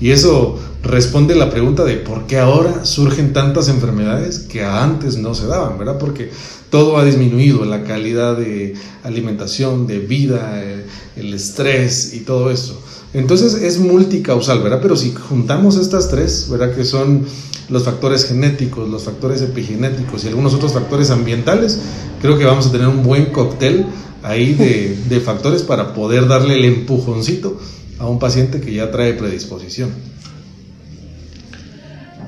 Y 0.00 0.10
eso 0.10 0.58
responde 0.82 1.34
la 1.34 1.50
pregunta 1.50 1.84
de 1.84 1.96
por 1.96 2.26
qué 2.26 2.38
ahora 2.38 2.84
surgen 2.84 3.32
tantas 3.32 3.68
enfermedades 3.68 4.40
que 4.40 4.62
antes 4.64 5.16
no 5.16 5.34
se 5.34 5.46
daban, 5.46 5.78
¿verdad? 5.78 5.98
Porque 5.98 6.30
todo 6.70 6.98
ha 6.98 7.04
disminuido, 7.04 7.64
la 7.64 7.82
calidad 7.84 8.36
de 8.36 8.74
alimentación, 9.02 9.86
de 9.86 9.98
vida, 10.00 10.62
eh, 10.62 10.84
el 11.16 11.32
estrés 11.32 12.12
y 12.14 12.20
todo 12.20 12.50
eso. 12.50 12.80
Entonces 13.14 13.54
es 13.54 13.78
multicausal, 13.78 14.62
¿verdad? 14.62 14.80
Pero 14.82 14.96
si 14.96 15.12
juntamos 15.12 15.76
estas 15.76 16.10
tres, 16.10 16.48
¿verdad? 16.50 16.74
Que 16.74 16.84
son 16.84 17.24
los 17.70 17.84
factores 17.84 18.26
genéticos, 18.26 18.88
los 18.88 19.04
factores 19.04 19.40
epigenéticos 19.40 20.24
y 20.24 20.28
algunos 20.28 20.54
otros 20.54 20.72
factores 20.72 21.10
ambientales, 21.10 21.78
creo 22.20 22.36
que 22.36 22.44
vamos 22.44 22.66
a 22.66 22.72
tener 22.72 22.86
un 22.86 23.02
buen 23.02 23.26
cóctel 23.26 23.86
ahí 24.22 24.54
de, 24.54 24.98
de 25.08 25.20
factores 25.20 25.62
para 25.62 25.94
poder 25.94 26.28
darle 26.28 26.56
el 26.56 26.64
empujoncito 26.64 27.58
a 27.98 28.06
un 28.06 28.18
paciente 28.18 28.60
que 28.60 28.72
ya 28.72 28.90
trae 28.90 29.14
predisposición. 29.14 29.90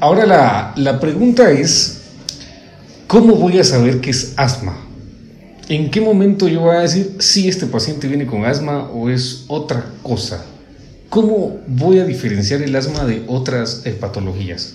Ahora 0.00 0.26
la, 0.26 0.72
la 0.76 1.00
pregunta 1.00 1.50
es, 1.50 2.02
¿cómo 3.06 3.34
voy 3.34 3.58
a 3.58 3.64
saber 3.64 4.00
que 4.00 4.10
es 4.10 4.34
asma? 4.36 4.76
¿En 5.68 5.90
qué 5.90 6.00
momento 6.00 6.48
yo 6.48 6.60
voy 6.60 6.76
a 6.76 6.80
decir 6.80 7.16
si 7.18 7.48
este 7.48 7.66
paciente 7.66 8.08
viene 8.08 8.26
con 8.26 8.44
asma 8.44 8.88
o 8.90 9.10
es 9.10 9.44
otra 9.48 9.92
cosa? 10.02 10.44
¿Cómo 11.10 11.58
voy 11.66 11.98
a 11.98 12.04
diferenciar 12.04 12.62
el 12.62 12.74
asma 12.74 13.04
de 13.04 13.24
otras 13.26 13.82
eh, 13.84 13.90
patologías? 13.92 14.74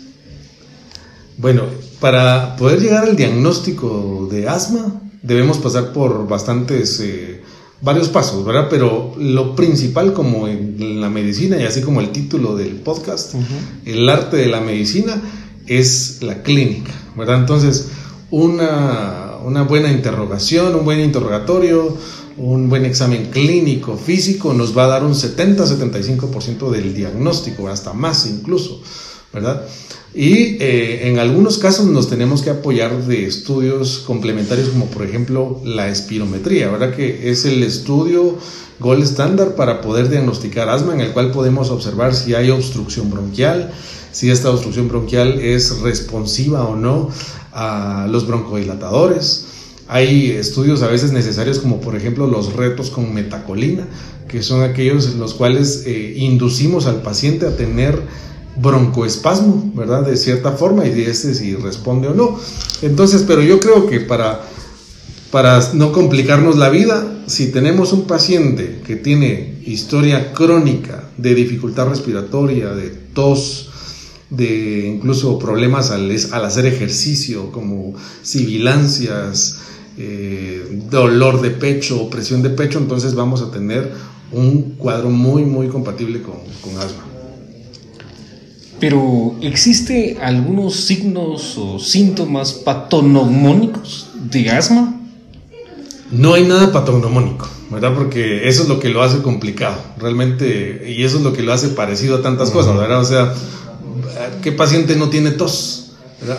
Bueno, 1.37 1.63
para 1.99 2.55
poder 2.57 2.79
llegar 2.79 3.05
al 3.05 3.15
diagnóstico 3.15 4.27
de 4.31 4.47
asma 4.47 5.01
debemos 5.23 5.57
pasar 5.57 5.93
por 5.93 6.27
bastantes 6.27 6.99
eh, 6.99 7.41
varios 7.83 8.07
pasos, 8.09 8.45
¿verdad? 8.45 8.67
Pero 8.69 9.13
lo 9.17 9.55
principal 9.55 10.13
como 10.13 10.47
en 10.47 11.01
la 11.01 11.09
medicina 11.09 11.57
y 11.59 11.63
así 11.63 11.81
como 11.81 11.99
el 11.99 12.09
título 12.09 12.55
del 12.55 12.77
podcast, 12.77 13.35
el 13.85 14.09
arte 14.09 14.37
de 14.37 14.47
la 14.47 14.61
medicina 14.61 15.21
es 15.67 16.19
la 16.21 16.41
clínica, 16.43 16.91
¿verdad? 17.15 17.39
Entonces, 17.39 17.89
una, 18.31 19.33
una 19.43 19.63
buena 19.63 19.91
interrogación, 19.91 20.75
un 20.75 20.85
buen 20.85 21.01
interrogatorio, 21.01 21.97
un 22.37 22.69
buen 22.69 22.85
examen 22.85 23.29
clínico 23.31 23.97
físico 23.97 24.53
nos 24.53 24.75
va 24.75 24.85
a 24.85 24.87
dar 24.87 25.03
un 25.03 25.13
70-75% 25.13 26.69
del 26.71 26.95
diagnóstico, 26.95 27.67
hasta 27.67 27.93
más 27.93 28.25
incluso, 28.25 28.81
¿verdad? 29.31 29.67
Y 30.15 30.57
eh, 30.61 31.09
en 31.09 31.17
algunos 31.17 31.57
casos 31.57 31.87
nos 31.87 32.07
tenemos 32.07 32.43
que 32.43 32.51
apoyar 32.51 33.07
de 33.07 33.25
estudios 33.25 34.03
complementarios 34.05 34.69
como 34.69 34.85
por 34.85 35.03
ejemplo 35.03 35.59
la 35.63 35.89
espirometría, 35.89 36.69
¿verdad? 36.69 36.95
Que 36.95 37.31
es 37.31 37.45
el 37.45 37.63
estudio 37.63 38.37
gold 38.79 39.03
estándar 39.03 39.55
para 39.55 39.81
poder 39.81 40.09
diagnosticar 40.09 40.69
asma 40.69 40.93
en 40.93 41.01
el 41.01 41.13
cual 41.13 41.31
podemos 41.31 41.71
observar 41.71 42.13
si 42.13 42.35
hay 42.35 42.51
obstrucción 42.51 43.09
bronquial, 43.09 43.73
si 44.11 44.29
esta 44.29 44.51
obstrucción 44.51 44.87
bronquial 44.87 45.39
es 45.39 45.79
responsiva 45.79 46.63
o 46.63 46.75
no 46.75 47.09
a 47.51 48.07
los 48.07 48.27
broncodilatadores. 48.27 49.47
Hay 49.87 50.29
estudios 50.29 50.83
a 50.83 50.87
veces 50.87 51.11
necesarios 51.11 51.57
como 51.57 51.81
por 51.81 51.95
ejemplo 51.95 52.27
los 52.27 52.53
retos 52.53 52.91
con 52.91 53.13
metacolina, 53.15 53.87
que 54.27 54.43
son 54.43 54.61
aquellos 54.61 55.07
en 55.07 55.19
los 55.19 55.33
cuales 55.33 55.83
eh, 55.87 56.13
inducimos 56.17 56.85
al 56.85 57.01
paciente 57.01 57.47
a 57.47 57.55
tener 57.55 57.99
broncoespasmo, 58.55 59.71
¿verdad? 59.75 60.05
De 60.05 60.17
cierta 60.17 60.51
forma 60.51 60.85
y 60.85 60.91
de 60.91 61.13
si 61.13 61.55
responde 61.55 62.07
o 62.07 62.13
no. 62.13 62.39
Entonces, 62.81 63.23
pero 63.27 63.41
yo 63.41 63.59
creo 63.59 63.87
que 63.87 63.99
para, 63.99 64.41
para 65.31 65.59
no 65.73 65.91
complicarnos 65.91 66.57
la 66.57 66.69
vida, 66.69 67.23
si 67.27 67.51
tenemos 67.51 67.93
un 67.93 68.05
paciente 68.05 68.81
que 68.85 68.95
tiene 68.95 69.61
historia 69.65 70.33
crónica 70.33 71.09
de 71.17 71.35
dificultad 71.35 71.87
respiratoria, 71.87 72.69
de 72.69 72.89
tos, 72.89 73.69
de 74.29 74.87
incluso 74.87 75.37
problemas 75.39 75.91
al, 75.91 76.11
al 76.31 76.45
hacer 76.45 76.65
ejercicio 76.65 77.51
como 77.51 77.93
sibilancias, 78.23 79.57
eh, 79.97 80.81
dolor 80.89 81.41
de 81.41 81.51
pecho, 81.51 82.09
presión 82.09 82.41
de 82.41 82.49
pecho, 82.49 82.79
entonces 82.79 83.13
vamos 83.13 83.41
a 83.41 83.51
tener 83.51 83.91
un 84.31 84.75
cuadro 84.75 85.11
muy, 85.11 85.45
muy 85.45 85.67
compatible 85.67 86.23
con, 86.23 86.37
con 86.61 86.81
asma. 86.81 87.12
Pero 88.83 89.33
¿existe 89.41 90.17
algunos 90.21 90.75
signos 90.75 91.57
o 91.57 91.79
síntomas 91.79 92.51
patognomónicos 92.51 94.07
de 94.29 94.49
asma? 94.49 94.99
No 96.11 96.33
hay 96.33 96.45
nada 96.45 96.73
patognomónico, 96.73 97.47
¿verdad? 97.71 97.95
Porque 97.95 98.45
eso 98.49 98.63
es 98.63 98.67
lo 98.67 98.81
que 98.81 98.89
lo 98.89 99.01
hace 99.01 99.21
complicado, 99.21 99.77
realmente, 99.97 100.93
y 100.93 101.05
eso 101.05 101.15
es 101.15 101.23
lo 101.23 101.31
que 101.31 101.43
lo 101.43 101.53
hace 101.53 101.69
parecido 101.69 102.17
a 102.17 102.21
tantas 102.21 102.51
cosas, 102.51 102.75
¿verdad? 102.75 102.99
O 102.99 103.05
sea, 103.05 103.33
¿qué 104.41 104.51
paciente 104.51 104.97
no 104.97 105.07
tiene 105.07 105.31
tos? 105.31 105.93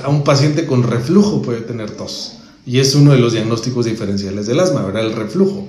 A 0.05 0.11
un 0.11 0.23
paciente 0.23 0.67
con 0.67 0.83
reflujo 0.83 1.41
puede 1.41 1.63
tener 1.63 1.93
tos, 1.93 2.35
y 2.67 2.79
es 2.79 2.95
uno 2.95 3.13
de 3.13 3.21
los 3.21 3.33
diagnósticos 3.33 3.87
diferenciales 3.87 4.47
del 4.47 4.61
asma, 4.61 4.83
¿verdad? 4.83 5.07
El 5.07 5.15
reflujo. 5.15 5.67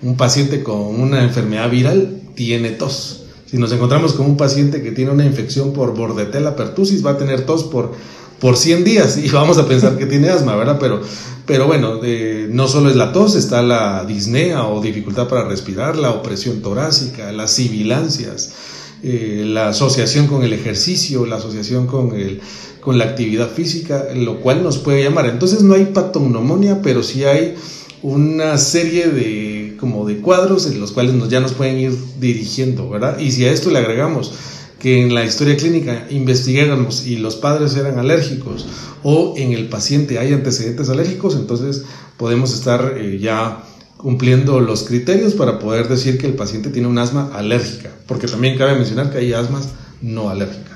Un 0.00 0.16
paciente 0.16 0.62
con 0.62 0.98
una 0.98 1.22
enfermedad 1.22 1.68
viral 1.70 2.22
tiene 2.34 2.70
tos 2.70 3.23
si 3.54 3.60
nos 3.60 3.70
encontramos 3.70 4.14
con 4.14 4.26
un 4.26 4.36
paciente 4.36 4.82
que 4.82 4.90
tiene 4.90 5.12
una 5.12 5.24
infección 5.24 5.72
por 5.72 5.94
Bordetella 5.94 6.56
pertussis, 6.56 7.06
va 7.06 7.12
a 7.12 7.18
tener 7.18 7.46
tos 7.46 7.62
por, 7.62 7.92
por 8.40 8.56
100 8.56 8.82
días 8.82 9.16
y 9.16 9.28
vamos 9.32 9.58
a 9.58 9.68
pensar 9.68 9.96
que 9.96 10.06
tiene 10.06 10.28
asma, 10.28 10.56
¿verdad? 10.56 10.76
Pero, 10.80 11.00
pero 11.46 11.68
bueno, 11.68 12.00
no 12.48 12.66
solo 12.66 12.90
es 12.90 12.96
la 12.96 13.12
tos, 13.12 13.36
está 13.36 13.62
la 13.62 14.04
disnea 14.06 14.66
o 14.66 14.80
dificultad 14.80 15.28
para 15.28 15.46
respirar, 15.46 15.96
la 15.96 16.10
opresión 16.10 16.62
torácica, 16.62 17.30
las 17.30 17.52
sibilancias, 17.52 18.54
eh, 19.04 19.44
la 19.46 19.68
asociación 19.68 20.26
con 20.26 20.42
el 20.42 20.52
ejercicio, 20.52 21.24
la 21.24 21.36
asociación 21.36 21.86
con, 21.86 22.12
el, 22.16 22.40
con 22.80 22.98
la 22.98 23.04
actividad 23.04 23.48
física, 23.50 24.08
lo 24.16 24.40
cual 24.40 24.64
nos 24.64 24.78
puede 24.78 25.04
llamar. 25.04 25.26
Entonces 25.26 25.62
no 25.62 25.74
hay 25.74 25.84
patognomonia, 25.84 26.82
pero 26.82 27.04
sí 27.04 27.22
hay 27.22 27.54
una 28.02 28.58
serie 28.58 29.10
de 29.10 29.53
como 29.84 30.06
de 30.06 30.16
cuadros 30.16 30.64
en 30.66 30.80
los 30.80 30.92
cuales 30.92 31.14
ya 31.28 31.40
nos 31.40 31.52
pueden 31.52 31.78
ir 31.78 31.92
dirigiendo, 32.18 32.88
¿verdad? 32.88 33.18
Y 33.18 33.32
si 33.32 33.44
a 33.44 33.52
esto 33.52 33.70
le 33.70 33.80
agregamos 33.80 34.32
que 34.78 35.02
en 35.02 35.14
la 35.14 35.26
historia 35.26 35.58
clínica 35.58 36.06
investigáramos 36.08 37.06
y 37.06 37.18
los 37.18 37.36
padres 37.36 37.76
eran 37.76 37.98
alérgicos 37.98 38.64
o 39.02 39.34
en 39.36 39.52
el 39.52 39.68
paciente 39.68 40.18
hay 40.18 40.32
antecedentes 40.32 40.88
alérgicos, 40.88 41.36
entonces 41.36 41.84
podemos 42.16 42.54
estar 42.54 42.94
eh, 42.96 43.18
ya 43.18 43.62
cumpliendo 43.98 44.58
los 44.58 44.84
criterios 44.84 45.34
para 45.34 45.58
poder 45.58 45.86
decir 45.86 46.16
que 46.16 46.28
el 46.28 46.34
paciente 46.34 46.70
tiene 46.70 46.88
un 46.88 46.96
asma 46.96 47.30
alérgica, 47.34 47.90
porque 48.06 48.26
también 48.26 48.56
cabe 48.56 48.76
mencionar 48.76 49.10
que 49.10 49.18
hay 49.18 49.34
asmas 49.34 49.68
no 50.00 50.30
alérgicas. 50.30 50.73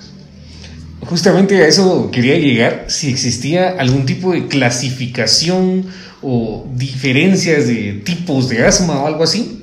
Justamente 1.07 1.57
a 1.63 1.69
eso 1.69 2.11
quería 2.11 2.37
llegar, 2.37 2.87
si 2.89 3.09
existía 3.09 3.71
algún 3.79 4.05
tipo 4.05 4.33
de 4.33 4.47
clasificación 4.49 5.87
o 6.23 6.67
diferencias 6.75 7.69
de 7.69 8.03
tipos 8.05 8.49
de 8.49 8.65
asma 8.65 9.03
o 9.03 9.07
algo 9.07 9.23
así? 9.23 9.59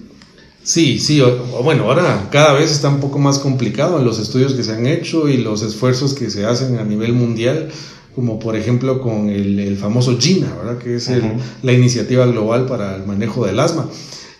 Sí, 0.63 0.97
sí, 0.97 1.21
bueno, 1.63 1.83
ahora 1.83 2.27
cada 2.31 2.53
vez 2.53 2.71
está 2.71 2.89
un 2.89 2.99
poco 2.99 3.19
más 3.19 3.37
complicado 3.37 3.99
en 3.99 4.05
los 4.05 4.17
estudios 4.17 4.53
que 4.53 4.63
se 4.63 4.71
han 4.71 4.87
hecho 4.87 5.29
y 5.29 5.37
los 5.37 5.61
esfuerzos 5.61 6.15
que 6.15 6.31
se 6.31 6.45
hacen 6.45 6.79
a 6.79 6.83
nivel 6.83 7.13
mundial, 7.13 7.69
como 8.15 8.39
por 8.39 8.55
ejemplo 8.55 8.99
con 8.99 9.29
el, 9.29 9.77
famoso 9.77 10.17
GINA, 10.17 10.47
¿verdad? 10.55 10.77
que 10.79 10.95
es 10.95 11.11
la 11.61 11.71
iniciativa 11.71 12.25
global 12.25 12.65
para 12.65 12.95
el 12.95 13.05
manejo 13.05 13.45
del 13.45 13.59
asma. 13.59 13.87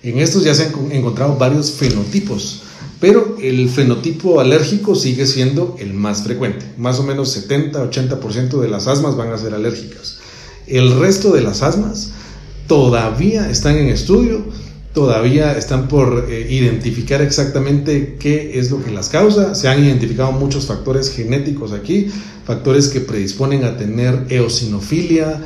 En 0.02 0.18
estos 0.18 0.44
ya 0.44 0.56
se 0.56 0.64
han 0.64 0.92
encontrado 0.92 1.36
varios 1.36 1.72
fenotipos, 1.72 2.64
pero 3.00 3.38
el 3.42 3.70
fenotipo 3.70 4.40
alérgico 4.40 4.96
sigue 4.96 5.26
siendo 5.26 5.76
el 5.80 5.94
más 5.94 6.24
frecuente. 6.24 6.66
Más 6.78 7.00
o 7.00 7.04
menos 7.04 7.36
70-80% 7.48 8.60
de 8.60 8.70
las 8.70 8.88
asmas 8.88 9.16
van 9.16 9.32
a 9.32 9.38
ser 9.38 9.54
alérgicas. 9.54 10.20
El 10.68 11.00
resto 11.00 11.32
de 11.32 11.42
las 11.42 11.62
asmas 11.62 12.12
todavía 12.68 13.50
están 13.50 13.78
en 13.78 13.90
estudio, 13.90 14.44
todavía 14.94 15.58
están 15.58 15.88
por 15.88 16.28
eh, 16.30 16.48
identificar 16.50 17.22
exactamente 17.22 18.16
qué 18.18 18.58
es 18.58 18.72
lo 18.72 18.84
que 18.84 18.92
las 18.92 19.10
causa. 19.10 19.54
Se 19.54 19.68
han 19.68 19.84
identificado 19.84 20.32
muchos 20.32 20.66
factores 20.66 21.12
genéticos 21.12 21.74
aquí, 21.74 22.08
factores 22.46 22.88
que 22.88 23.02
predisponen 23.02 23.66
a 23.66 23.78
tener 23.78 24.26
eosinofilia, 24.30 25.44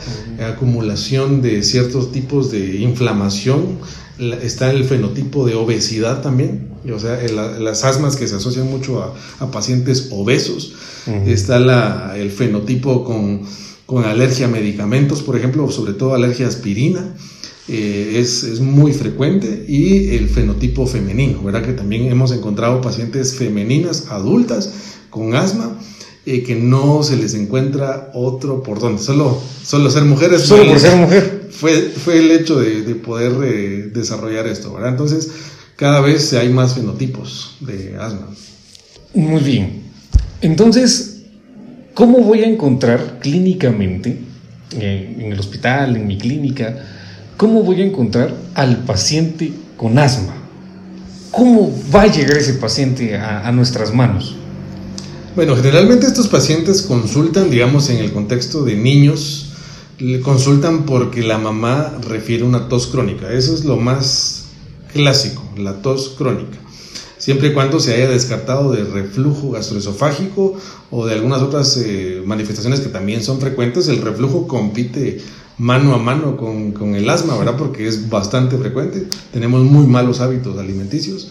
acumulación 0.53 1.41
de 1.41 1.63
ciertos 1.63 2.11
tipos 2.11 2.51
de 2.51 2.77
inflamación 2.77 3.79
está 4.41 4.71
el 4.71 4.83
fenotipo 4.83 5.45
de 5.45 5.55
obesidad 5.55 6.21
también, 6.21 6.69
o 6.93 6.99
sea, 6.99 7.19
las 7.59 7.83
asmas 7.83 8.15
que 8.15 8.27
se 8.27 8.35
asocian 8.35 8.69
mucho 8.69 9.15
a, 9.39 9.51
pacientes 9.51 10.09
obesos. 10.11 10.73
Está 11.25 12.15
el 12.17 12.31
fenotipo 12.31 13.03
con, 13.03 13.41
con, 13.85 14.05
alergia 14.05 14.45
a 14.45 14.49
medicamentos, 14.49 15.21
por 15.21 15.37
ejemplo, 15.37 15.69
sobre 15.71 15.93
todo 15.93 16.13
alergia 16.13 16.45
a 16.45 16.49
aspirina. 16.49 17.15
Eh, 17.67 18.19
es, 18.19 18.43
es, 18.43 18.61
muy 18.61 18.93
frecuente 18.93 19.65
y 19.67 20.15
el 20.15 20.27
fenotipo 20.27 20.87
femenino, 20.87 21.43
¿verdad? 21.43 21.63
Que 21.63 21.73
también 21.73 22.07
hemos 22.11 22.31
encontrado 22.31 22.81
pacientes 22.81 23.35
femeninas 23.35 24.07
adultas 24.09 24.73
con 25.11 25.35
asma 25.35 25.77
eh, 26.25 26.43
que 26.43 26.55
no 26.55 27.01
se 27.03 27.15
les 27.15 27.33
encuentra 27.33 28.11
otro 28.13 28.61
por 28.61 28.79
donde, 28.79 29.01
solo, 29.01 29.41
solo 29.63 29.89
ser 29.89 30.03
mujeres. 30.03 30.41
Solo 30.41 30.65
por 30.65 30.79
ser 30.79 30.95
mujer. 30.95 31.38
Fue, 31.59 31.89
fue 31.89 32.19
el 32.19 32.31
hecho 32.31 32.57
de, 32.57 32.83
de 32.83 32.95
poder 32.95 33.33
eh, 33.43 33.91
desarrollar 33.93 34.47
esto, 34.47 34.73
¿verdad? 34.73 34.91
Entonces, 34.91 35.29
cada 35.75 35.99
vez 35.99 36.31
hay 36.31 36.47
más 36.47 36.75
fenotipos 36.75 37.57
de 37.59 37.97
asma. 37.99 38.29
Muy 39.13 39.41
bien. 39.41 39.83
Entonces, 40.39 41.23
¿cómo 41.93 42.19
voy 42.19 42.43
a 42.43 42.47
encontrar 42.47 43.19
clínicamente, 43.19 44.19
eh, 44.71 45.15
en 45.19 45.33
el 45.33 45.39
hospital, 45.39 45.97
en 45.97 46.07
mi 46.07 46.17
clínica, 46.17 46.85
cómo 47.35 47.63
voy 47.63 47.81
a 47.81 47.85
encontrar 47.85 48.33
al 48.53 48.85
paciente 48.85 49.51
con 49.75 49.99
asma? 49.99 50.35
¿Cómo 51.29 51.77
va 51.93 52.03
a 52.03 52.07
llegar 52.07 52.37
ese 52.37 52.53
paciente 52.53 53.17
a, 53.17 53.45
a 53.45 53.51
nuestras 53.51 53.93
manos? 53.93 54.37
Bueno, 55.35 55.57
generalmente 55.57 56.07
estos 56.07 56.29
pacientes 56.29 56.83
consultan, 56.83 57.49
digamos, 57.49 57.89
en 57.89 57.97
el 57.97 58.13
contexto 58.13 58.63
de 58.63 58.75
niños, 58.75 59.48
consultan 60.23 60.85
porque 60.85 61.23
la 61.23 61.37
mamá 61.37 61.93
refiere 62.07 62.43
una 62.43 62.69
tos 62.69 62.87
crónica. 62.87 63.31
Eso 63.31 63.53
es 63.53 63.65
lo 63.65 63.77
más 63.77 64.45
clásico, 64.93 65.43
la 65.57 65.81
tos 65.81 66.15
crónica. 66.17 66.57
Siempre 67.17 67.49
y 67.49 67.53
cuando 67.53 67.81
se 67.81 67.93
haya 67.93 68.09
descartado 68.09 68.71
de 68.71 68.85
reflujo 68.85 69.51
gastroesofágico 69.51 70.55
o 70.89 71.05
de 71.05 71.15
algunas 71.15 71.41
otras 71.41 71.75
eh, 71.77 72.23
manifestaciones 72.25 72.79
que 72.79 72.87
también 72.87 73.23
son 73.23 73.41
frecuentes, 73.41 73.89
el 73.89 74.01
reflujo 74.01 74.47
compite 74.47 75.19
mano 75.57 75.93
a 75.93 75.97
mano 75.97 76.37
con, 76.37 76.71
con 76.71 76.95
el 76.95 77.09
asma, 77.09 77.37
¿verdad? 77.37 77.57
Porque 77.57 77.87
es 77.87 78.09
bastante 78.09 78.57
frecuente. 78.57 79.05
Tenemos 79.33 79.61
muy 79.63 79.85
malos 79.85 80.21
hábitos 80.21 80.57
alimenticios. 80.57 81.29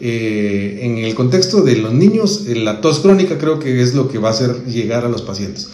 Eh, 0.00 0.78
en 0.80 0.96
el 1.04 1.14
contexto 1.14 1.60
de 1.60 1.76
los 1.76 1.92
niños, 1.92 2.46
eh, 2.48 2.54
la 2.54 2.80
tos 2.80 3.00
crónica 3.00 3.36
creo 3.36 3.58
que 3.58 3.82
es 3.82 3.94
lo 3.94 4.08
que 4.08 4.18
va 4.18 4.28
a 4.28 4.32
hacer 4.32 4.64
llegar 4.64 5.04
a 5.04 5.10
los 5.10 5.20
pacientes. 5.20 5.68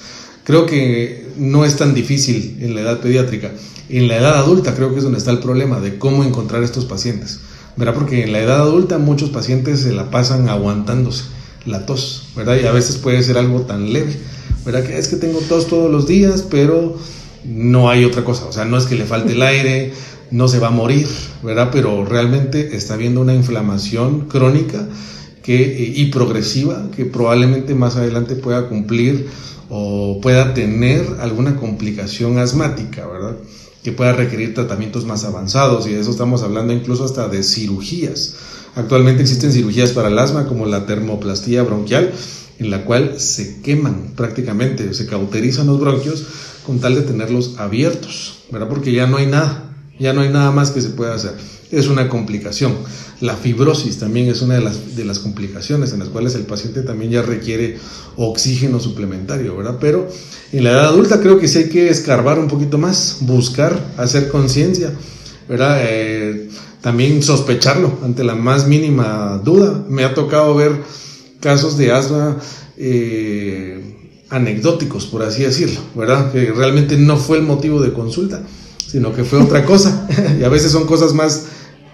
Creo 0.46 0.64
que 0.64 1.26
no 1.36 1.64
es 1.64 1.76
tan 1.76 1.92
difícil 1.92 2.58
en 2.60 2.74
la 2.74 2.82
edad 2.82 3.00
pediátrica. 3.00 3.50
En 3.88 4.06
la 4.06 4.16
edad 4.16 4.38
adulta 4.38 4.74
creo 4.74 4.92
que 4.92 4.98
es 4.98 5.02
donde 5.02 5.18
está 5.18 5.32
el 5.32 5.40
problema 5.40 5.80
de 5.80 5.98
cómo 5.98 6.22
encontrar 6.22 6.62
estos 6.62 6.84
pacientes. 6.84 7.40
¿Verdad? 7.76 7.94
Porque 7.94 8.22
en 8.22 8.32
la 8.32 8.40
edad 8.40 8.60
adulta 8.60 8.96
muchos 8.96 9.30
pacientes 9.30 9.80
se 9.80 9.92
la 9.92 10.10
pasan 10.10 10.48
aguantándose 10.48 11.24
la 11.66 11.84
tos, 11.84 12.28
¿verdad? 12.36 12.56
Y 12.62 12.66
a 12.66 12.72
veces 12.72 12.96
puede 12.96 13.22
ser 13.22 13.38
algo 13.38 13.62
tan 13.62 13.92
leve, 13.92 14.16
¿verdad? 14.64 14.84
Que 14.84 14.98
es 14.98 15.08
que 15.08 15.16
tengo 15.16 15.40
tos 15.40 15.66
todos 15.66 15.90
los 15.90 16.06
días, 16.06 16.46
pero 16.48 16.96
no 17.44 17.90
hay 17.90 18.04
otra 18.04 18.24
cosa. 18.24 18.46
O 18.46 18.52
sea, 18.52 18.64
no 18.64 18.78
es 18.78 18.86
que 18.86 18.94
le 18.94 19.04
falte 19.04 19.32
el 19.32 19.42
aire, 19.42 19.92
no 20.30 20.48
se 20.48 20.58
va 20.58 20.68
a 20.68 20.70
morir, 20.70 21.08
¿verdad? 21.42 21.70
Pero 21.72 22.04
realmente 22.04 22.76
está 22.76 22.94
habiendo 22.94 23.20
una 23.20 23.34
inflamación 23.34 24.28
crónica 24.28 24.86
y 25.48 26.06
progresiva 26.06 26.88
que 26.96 27.04
probablemente 27.04 27.74
más 27.76 27.94
adelante 27.94 28.34
pueda 28.34 28.68
cumplir 28.68 29.28
o 29.68 30.20
pueda 30.20 30.54
tener 30.54 31.04
alguna 31.20 31.56
complicación 31.56 32.38
asmática, 32.38 33.06
¿verdad? 33.06 33.36
Que 33.82 33.92
pueda 33.92 34.12
requerir 34.12 34.54
tratamientos 34.54 35.04
más 35.04 35.24
avanzados 35.24 35.86
y 35.86 35.92
de 35.92 36.00
eso 36.00 36.10
estamos 36.10 36.42
hablando 36.42 36.72
incluso 36.72 37.04
hasta 37.04 37.28
de 37.28 37.42
cirugías. 37.42 38.34
Actualmente 38.74 39.22
existen 39.22 39.52
cirugías 39.52 39.92
para 39.92 40.08
el 40.08 40.18
asma 40.18 40.46
como 40.46 40.66
la 40.66 40.86
termoplastía 40.86 41.62
bronquial, 41.62 42.12
en 42.58 42.70
la 42.70 42.84
cual 42.84 43.18
se 43.18 43.60
queman 43.62 44.12
prácticamente, 44.16 44.92
se 44.94 45.06
cauterizan 45.06 45.66
los 45.66 45.80
bronquios 45.80 46.24
con 46.64 46.80
tal 46.80 46.94
de 46.94 47.02
tenerlos 47.02 47.54
abiertos, 47.58 48.44
¿verdad? 48.50 48.68
Porque 48.68 48.92
ya 48.92 49.06
no 49.06 49.16
hay 49.18 49.26
nada, 49.26 49.74
ya 49.98 50.12
no 50.12 50.20
hay 50.20 50.28
nada 50.28 50.50
más 50.50 50.70
que 50.70 50.82
se 50.82 50.90
pueda 50.90 51.14
hacer. 51.14 51.34
Es 51.70 51.88
una 51.88 52.08
complicación. 52.08 52.74
La 53.20 53.34
fibrosis 53.34 53.98
también 53.98 54.28
es 54.28 54.42
una 54.42 54.54
de 54.54 54.60
las, 54.60 54.94
de 54.94 55.04
las 55.04 55.18
complicaciones 55.18 55.92
en 55.92 56.00
las 56.00 56.08
cuales 56.08 56.34
el 56.34 56.42
paciente 56.42 56.82
también 56.82 57.10
ya 57.10 57.22
requiere 57.22 57.78
oxígeno 58.16 58.78
suplementario, 58.78 59.56
¿verdad? 59.56 59.78
Pero 59.80 60.08
en 60.52 60.64
la 60.64 60.72
edad 60.72 60.86
adulta 60.86 61.20
creo 61.20 61.38
que 61.38 61.48
sí 61.48 61.58
hay 61.58 61.68
que 61.68 61.88
escarbar 61.88 62.38
un 62.38 62.48
poquito 62.48 62.76
más, 62.76 63.18
buscar, 63.20 63.94
hacer 63.96 64.28
conciencia, 64.28 64.92
¿verdad? 65.48 65.78
Eh, 65.82 66.50
también 66.82 67.22
sospecharlo 67.22 67.98
ante 68.02 68.22
la 68.22 68.34
más 68.34 68.68
mínima 68.68 69.40
duda. 69.42 69.82
Me 69.88 70.04
ha 70.04 70.12
tocado 70.12 70.54
ver 70.54 70.72
casos 71.40 71.78
de 71.78 71.92
asma 71.92 72.36
eh, 72.76 74.12
anecdóticos, 74.28 75.06
por 75.06 75.22
así 75.22 75.42
decirlo, 75.42 75.80
¿verdad? 75.94 76.32
Que 76.32 76.52
realmente 76.52 76.98
no 76.98 77.16
fue 77.16 77.38
el 77.38 77.44
motivo 77.44 77.80
de 77.80 77.92
consulta 77.92 78.42
sino 78.86 79.12
que 79.12 79.24
fue 79.24 79.40
otra 79.40 79.64
cosa. 79.64 80.08
y 80.40 80.44
a 80.44 80.48
veces 80.48 80.72
son 80.72 80.86
cosas 80.86 81.12
más 81.12 81.46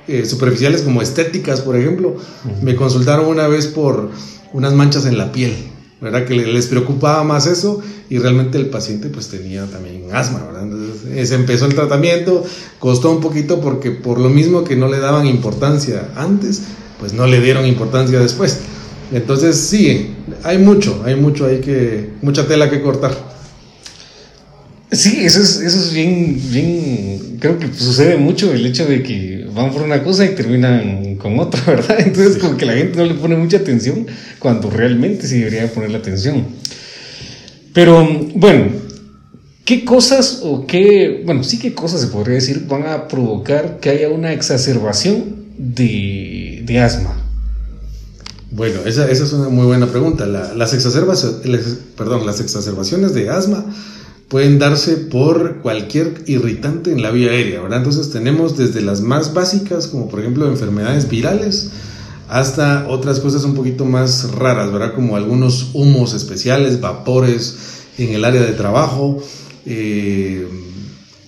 eh, 0.09 0.25
superficiales 0.25 0.83
como 0.83 1.03
estéticas, 1.03 1.61
por 1.61 1.77
ejemplo. 1.77 2.17
Me 2.63 2.75
consultaron 2.77 3.27
una 3.27 3.47
vez 3.49 3.67
por 3.67 4.11
unas 4.53 4.73
manchas 4.73 5.07
en 5.07 5.19
la 5.19 5.33
piel, 5.33 5.55
¿verdad? 6.01 6.27
Que 6.27 6.35
les 6.35 6.67
preocupaba 6.67 7.25
más 7.25 7.47
eso 7.47 7.81
y 8.11 8.19
realmente 8.19 8.59
el 8.59 8.67
paciente 8.67 9.09
pues 9.09 9.29
tenía 9.29 9.65
también 9.67 10.05
asma, 10.13 10.45
¿verdad? 10.45 10.65
Entonces 10.65 11.29
se 11.29 11.35
empezó 11.35 11.67
el 11.67 11.75
tratamiento, 11.75 12.45
costó 12.79 13.11
un 13.11 13.21
poquito 13.21 13.61
porque 13.61 13.91
por 13.91 14.19
lo 14.19 14.29
mismo 14.29 14.65
que 14.65 14.77
no 14.77 14.89
le 14.89 14.99
daban 14.99 15.27
importancia 15.27 16.11
antes, 16.17 16.63
pues 16.99 17.13
no 17.13 17.27
le 17.27 17.41
dieron 17.41 17.67
importancia 17.67 18.21
después. 18.21 18.59
Entonces 19.13 19.57
sí, 19.57 20.15
hay 20.43 20.59
mucho, 20.59 21.03
hay 21.05 21.17
mucho, 21.17 21.47
hay 21.47 21.61
que, 21.61 22.11
mucha 22.23 22.47
tela 22.47 22.71
que 22.71 22.83
cortar. 22.83 23.33
Sí, 24.91 25.25
eso 25.25 25.41
es, 25.41 25.57
eso 25.61 25.79
es 25.79 25.93
bien, 25.93 26.39
bien, 26.51 27.39
creo 27.41 27.59
que 27.59 27.73
sucede 27.73 28.17
mucho 28.17 28.53
el 28.53 28.67
hecho 28.67 28.85
de 28.85 29.03
que 29.03 29.32
van 29.55 29.73
por 29.73 29.83
una 29.83 30.03
cosa 30.03 30.25
y 30.25 30.35
terminan 30.35 31.17
con 31.17 31.39
otra, 31.39 31.63
¿verdad? 31.67 32.01
Entonces 32.01 32.39
como 32.39 32.57
que 32.57 32.67
la 32.67 32.75
gente 32.75 32.99
no 32.99 33.05
le 33.05 33.15
pone 33.15 33.37
mucha 33.37 33.59
atención 33.59 34.07
cuando 34.39 34.71
realmente 34.71 35.27
sí 35.27 35.39
debería 35.39 35.73
ponerle 35.73 35.99
atención. 35.99 36.47
Pero 37.73 38.07
bueno, 38.35 38.67
¿qué 39.65 39.85
cosas 39.85 40.41
o 40.43 40.67
qué, 40.67 41.23
bueno, 41.25 41.43
sí 41.45 41.59
qué 41.59 41.75
cosas 41.75 42.01
se 42.01 42.09
podría 42.09 42.35
decir 42.35 42.67
van 42.69 42.87
a 42.87 43.09
provocar 43.09 43.81
que 43.81 43.91
haya 43.91 44.09
una 44.09 44.33
exacerbación 44.33 45.47
de, 45.57 46.63
de 46.65 46.81
asma? 46.81 47.17
Bueno, 48.51 48.81
esa, 48.85 49.11
esa, 49.11 49.25
es 49.25 49.33
una 49.33 49.49
muy 49.49 49.65
buena 49.65 49.87
pregunta. 49.87 50.27
las, 50.27 50.75
exacerbaciones, 50.75 51.79
perdón, 51.97 52.27
las 52.27 52.41
exacerbaciones 52.41 53.15
de 53.15 53.31
asma 53.31 53.65
pueden 54.33 54.59
darse 54.59 54.97
por 54.97 55.59
cualquier 55.59 56.23
irritante 56.25 56.91
en 56.91 57.03
la 57.03 57.11
vía 57.11 57.33
aérea, 57.33 57.61
¿verdad? 57.61 57.81
Entonces 57.81 58.11
tenemos 58.11 58.57
desde 58.57 58.81
las 58.81 59.03
más 59.03 59.35
básicas, 59.35 59.89
como 59.89 60.09
por 60.09 60.21
ejemplo 60.21 60.49
enfermedades 60.49 61.11
virales, 61.11 61.71
hasta 62.31 62.89
otras 62.89 63.21
cosas 63.21 63.45
un 63.45 63.53
poquito 63.53 63.85
más 63.85 64.33
raras, 64.33 64.73
¿verdad? 64.73 64.95
Como 64.95 65.17
algunos 65.17 65.73
humos 65.75 66.15
especiales, 66.15 66.81
vapores 66.81 67.59
en 67.99 68.15
el 68.15 68.25
área 68.25 68.41
de 68.41 68.53
trabajo, 68.55 69.23
eh, 69.67 70.49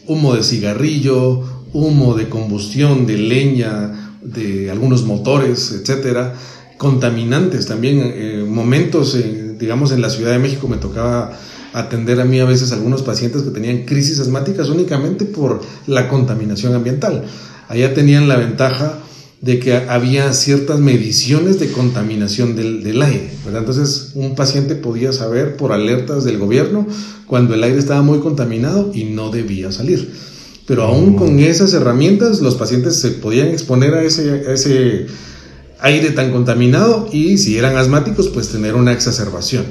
humo 0.07 0.35
de 0.35 0.43
cigarrillo, 0.43 1.43
humo 1.75 2.15
de 2.15 2.31
combustión 2.31 3.05
de 3.05 3.19
leña, 3.19 4.17
de 4.23 4.71
algunos 4.71 5.05
motores, 5.05 5.73
etcétera, 5.73 6.37
contaminantes 6.79 7.67
también, 7.67 8.01
eh, 8.03 8.47
momentos, 8.49 9.15
eh, 9.15 9.57
digamos 9.61 9.93
en 9.93 10.01
la 10.01 10.09
Ciudad 10.09 10.33
de 10.33 10.39
México 10.39 10.69
me 10.69 10.79
tocaba 10.79 11.39
atender 11.75 12.21
a 12.21 12.25
mí 12.25 12.39
a 12.39 12.45
veces 12.45 12.73
algunos 12.73 13.03
pacientes 13.03 13.43
que 13.43 13.51
tenían 13.51 13.85
crisis 13.85 14.21
asmáticas 14.21 14.69
únicamente 14.69 15.25
por 15.25 15.61
la 15.87 16.09
contaminación 16.09 16.73
ambiental. 16.75 17.25
Allá 17.69 17.93
tenían 17.93 18.29
la 18.29 18.37
ventaja 18.37 19.01
de 19.41 19.59
que 19.59 19.75
había 19.75 20.33
ciertas 20.33 20.79
mediciones 20.79 21.59
de 21.59 21.71
contaminación 21.73 22.55
del, 22.57 23.03
aire, 23.03 23.31
Entonces 23.47 24.13
un 24.15 24.35
paciente 24.37 24.77
podía 24.77 25.13
saber 25.13 25.57
por 25.57 25.73
alertas 25.73 26.25
del 26.25 26.39
gobierno 26.39 26.87
cuando 27.27 27.55
el 27.55 27.65
aire 27.65 27.79
estaba 27.79 28.01
muy 28.03 28.21
contaminado 28.21 28.93
y 28.95 29.05
no 29.05 29.31
debía 29.31 29.71
salir. 29.73 30.15
Pero 30.67 30.85
aún 30.85 31.17
con 31.17 31.41
esas 31.41 31.75
herramientas 31.75 32.41
los 32.41 32.55
pacientes 32.55 32.97
se 32.97 33.11
podían 33.11 33.49
exponer 33.49 33.95
a 33.95 34.03
ese, 34.03 34.45
a 34.49 34.53
ese 34.53 35.09
aire 35.81 36.11
tan 36.13 36.31
contaminado 36.31 37.09
y 37.13 37.37
si 37.37 37.59
eran 37.59 37.77
asmáticos 37.77 38.29
pues 38.29 38.49
tener 38.49 38.77
una 38.77 38.93
exacerbación. 38.93 39.65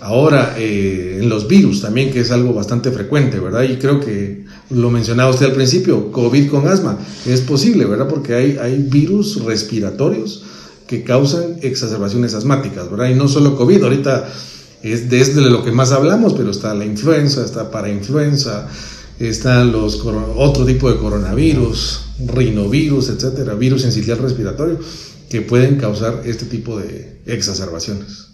Ahora, 0.00 0.54
eh, 0.58 1.18
en 1.20 1.28
los 1.28 1.48
virus 1.48 1.80
también, 1.80 2.12
que 2.12 2.20
es 2.20 2.30
algo 2.30 2.52
bastante 2.52 2.90
frecuente, 2.90 3.40
¿verdad? 3.40 3.62
Y 3.62 3.76
creo 3.76 3.98
que 3.98 4.44
lo 4.70 4.90
mencionaba 4.90 5.30
usted 5.30 5.46
al 5.46 5.52
principio, 5.52 6.12
COVID 6.12 6.48
con 6.50 6.68
asma, 6.68 6.98
es 7.24 7.40
posible, 7.40 7.86
¿verdad? 7.86 8.08
Porque 8.08 8.34
hay, 8.34 8.58
hay 8.58 8.76
virus 8.76 9.42
respiratorios 9.44 10.42
que 10.86 11.02
causan 11.02 11.56
exacerbaciones 11.62 12.34
asmáticas, 12.34 12.90
¿verdad? 12.90 13.08
Y 13.08 13.14
no 13.14 13.26
solo 13.26 13.56
COVID, 13.56 13.82
ahorita 13.82 14.28
es 14.82 15.08
desde 15.08 15.40
lo 15.50 15.64
que 15.64 15.72
más 15.72 15.92
hablamos, 15.92 16.34
pero 16.34 16.50
está 16.50 16.74
la 16.74 16.84
influenza, 16.84 17.44
está 17.44 17.70
parainfluenza, 17.70 18.68
están 19.18 19.72
los 19.72 20.00
otro 20.36 20.64
tipo 20.66 20.90
de 20.90 20.98
coronavirus, 20.98 22.00
rinovirus, 22.26 23.08
etcétera, 23.08 23.54
virus 23.54 23.84
encicial 23.84 24.18
respiratorio, 24.18 24.78
que 25.30 25.40
pueden 25.40 25.76
causar 25.76 26.22
este 26.24 26.44
tipo 26.44 26.78
de 26.78 27.20
exacerbaciones. 27.26 28.25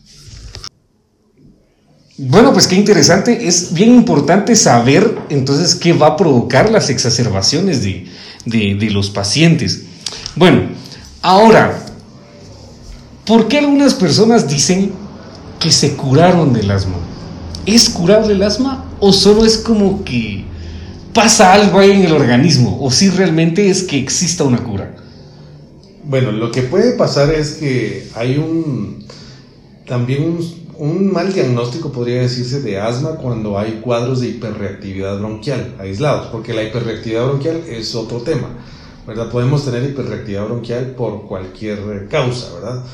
Bueno, 2.19 2.53
pues 2.53 2.67
qué 2.67 2.77
interesante. 2.77 3.49
Es 3.49 3.73
bien 3.73 3.95
importante 3.95 4.55
saber 4.55 5.19
entonces 5.31 5.75
qué 5.75 5.93
va 5.93 6.09
a 6.09 6.17
provocar 6.17 6.71
las 6.71 6.91
exacerbaciones 6.91 7.83
de, 7.83 8.07
de 8.45 8.91
los 8.91 9.11
pacientes. 9.11 9.85
Bueno, 10.37 10.63
ahora, 11.23 11.87
¿por 13.27 13.49
qué 13.49 13.59
algunas 13.59 13.95
personas 13.95 14.49
dicen 14.49 14.93
que 15.59 15.73
se 15.73 15.95
curaron 15.95 16.53
del 16.53 16.71
asma? 16.71 16.97
¿Es 17.65 17.89
curable 17.89 18.35
el 18.35 18.43
asma 18.43 18.85
o 18.99 19.13
solo 19.13 19.45
es 19.45 19.59
como 19.59 20.05
que 20.05 20.45
pasa 21.15 21.53
algo 21.53 21.79
ahí 21.79 21.93
en 21.93 22.03
el 22.03 22.13
organismo 22.13 22.79
o 22.81 22.91
si 22.91 23.09
realmente 23.11 23.71
es 23.71 23.85
que 23.85 23.99
exista 23.99 24.45
una 24.45 24.59
cura? 24.59 24.97
Bueno, 26.05 26.33
lo 26.33 26.51
que 26.51 26.63
puede 26.63 26.93
pasar 26.93 27.33
es 27.33 27.53
que 27.53 28.09
hay 28.17 28.37
un 28.37 29.07
también 29.87 30.25
un, 30.25 30.62
un, 30.83 31.13
mal 31.13 31.33
diagnóstico, 31.33 31.93
podría 31.93 32.23
decirse, 32.23 32.61
de 32.61 32.81
asma 32.81 33.11
cuando 33.11 33.57
hay 33.57 33.81
cuadros 33.81 34.21
de 34.21 34.31
hiperreactividad 34.31 35.17
bronquial 35.21 35.77
aislados, 35.79 36.27
porque 36.33 36.53
la 36.53 36.65
hiperreactividad 36.65 37.25
bronquial 37.25 37.63
es 37.69 37.95
otro 37.95 38.23
tema, 38.23 38.49
¿verdad? 39.07 39.31
Podemos 39.31 39.65
tener 39.65 39.85
hiperreactividad 39.85 40.45
bronquial 40.45 40.87
por 40.97 41.29
cualquier 41.29 42.09
causa, 42.09 42.53
¿verdad? 42.55 42.85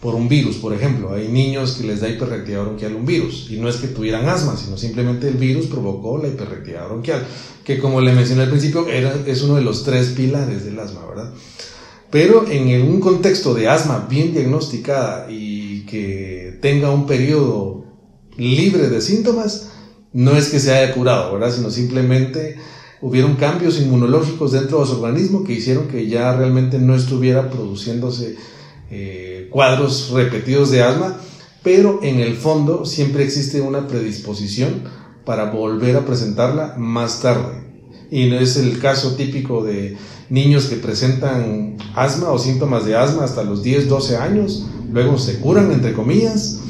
por 0.00 0.14
un 0.14 0.28
virus, 0.28 0.56
por 0.56 0.72
ejemplo. 0.74 1.12
Hay 1.12 1.28
niños 1.28 1.72
que 1.72 1.86
les 1.86 2.00
da 2.00 2.08
hiperreactividad 2.08 2.64
bronquial 2.64 2.94
un 2.94 3.06
virus, 3.06 3.48
y 3.50 3.56
no 3.56 3.68
es 3.68 3.76
que 3.76 3.88
tuvieran 3.88 4.28
asma, 4.28 4.54
sino 4.56 4.76
simplemente 4.76 5.26
el 5.26 5.38
virus 5.38 5.66
provocó 5.66 6.18
la 6.18 6.28
hiperreactividad 6.28 6.86
bronquial, 6.86 7.26
que 7.64 7.78
como 7.78 8.02
le 8.02 8.12
mencioné 8.12 8.42
al 8.42 8.50
principio, 8.50 8.86
era, 8.88 9.14
es 9.26 9.42
uno 9.42 9.56
de 9.56 9.62
los 9.62 9.84
tres 9.84 10.08
pilares 10.08 10.66
del 10.66 10.78
asma, 10.78 11.06
¿verdad? 11.06 11.32
Pero 12.10 12.46
en 12.48 12.82
un 12.82 13.00
contexto 13.00 13.54
de 13.54 13.68
asma 13.68 14.06
bien 14.08 14.32
diagnosticada 14.32 15.30
y 15.30 15.47
que 15.88 16.58
tenga 16.60 16.90
un 16.90 17.06
periodo 17.06 17.84
libre 18.36 18.88
de 18.88 19.00
síntomas, 19.00 19.70
no 20.12 20.36
es 20.36 20.48
que 20.48 20.60
se 20.60 20.72
haya 20.72 20.94
curado, 20.94 21.32
¿verdad? 21.32 21.54
Sino 21.54 21.70
simplemente 21.70 22.56
hubieron 23.00 23.36
cambios 23.36 23.80
inmunológicos 23.80 24.52
dentro 24.52 24.80
de 24.80 24.86
su 24.86 25.02
organismo 25.02 25.44
que 25.44 25.52
hicieron 25.52 25.88
que 25.88 26.08
ya 26.08 26.34
realmente 26.34 26.78
no 26.78 26.94
estuviera 26.94 27.50
produciéndose 27.50 28.36
eh, 28.90 29.48
cuadros 29.50 30.10
repetidos 30.10 30.70
de 30.70 30.82
asma, 30.82 31.18
pero 31.62 32.00
en 32.02 32.20
el 32.20 32.36
fondo 32.36 32.84
siempre 32.86 33.24
existe 33.24 33.60
una 33.60 33.86
predisposición 33.86 34.84
para 35.24 35.50
volver 35.50 35.96
a 35.96 36.06
presentarla 36.06 36.74
más 36.78 37.20
tarde. 37.20 37.66
Y 38.10 38.30
no 38.30 38.38
es 38.38 38.56
el 38.56 38.78
caso 38.78 39.14
típico 39.14 39.62
de 39.62 39.96
niños 40.30 40.66
que 40.66 40.76
presentan 40.76 41.76
asma 41.94 42.30
o 42.30 42.38
síntomas 42.38 42.86
de 42.86 42.96
asma 42.96 43.24
hasta 43.24 43.44
los 43.44 43.62
10, 43.62 43.88
12 43.88 44.16
años, 44.16 44.66
luego 44.90 45.18
se 45.18 45.38
curan, 45.40 45.70
entre 45.72 45.92
comillas, 45.92 46.60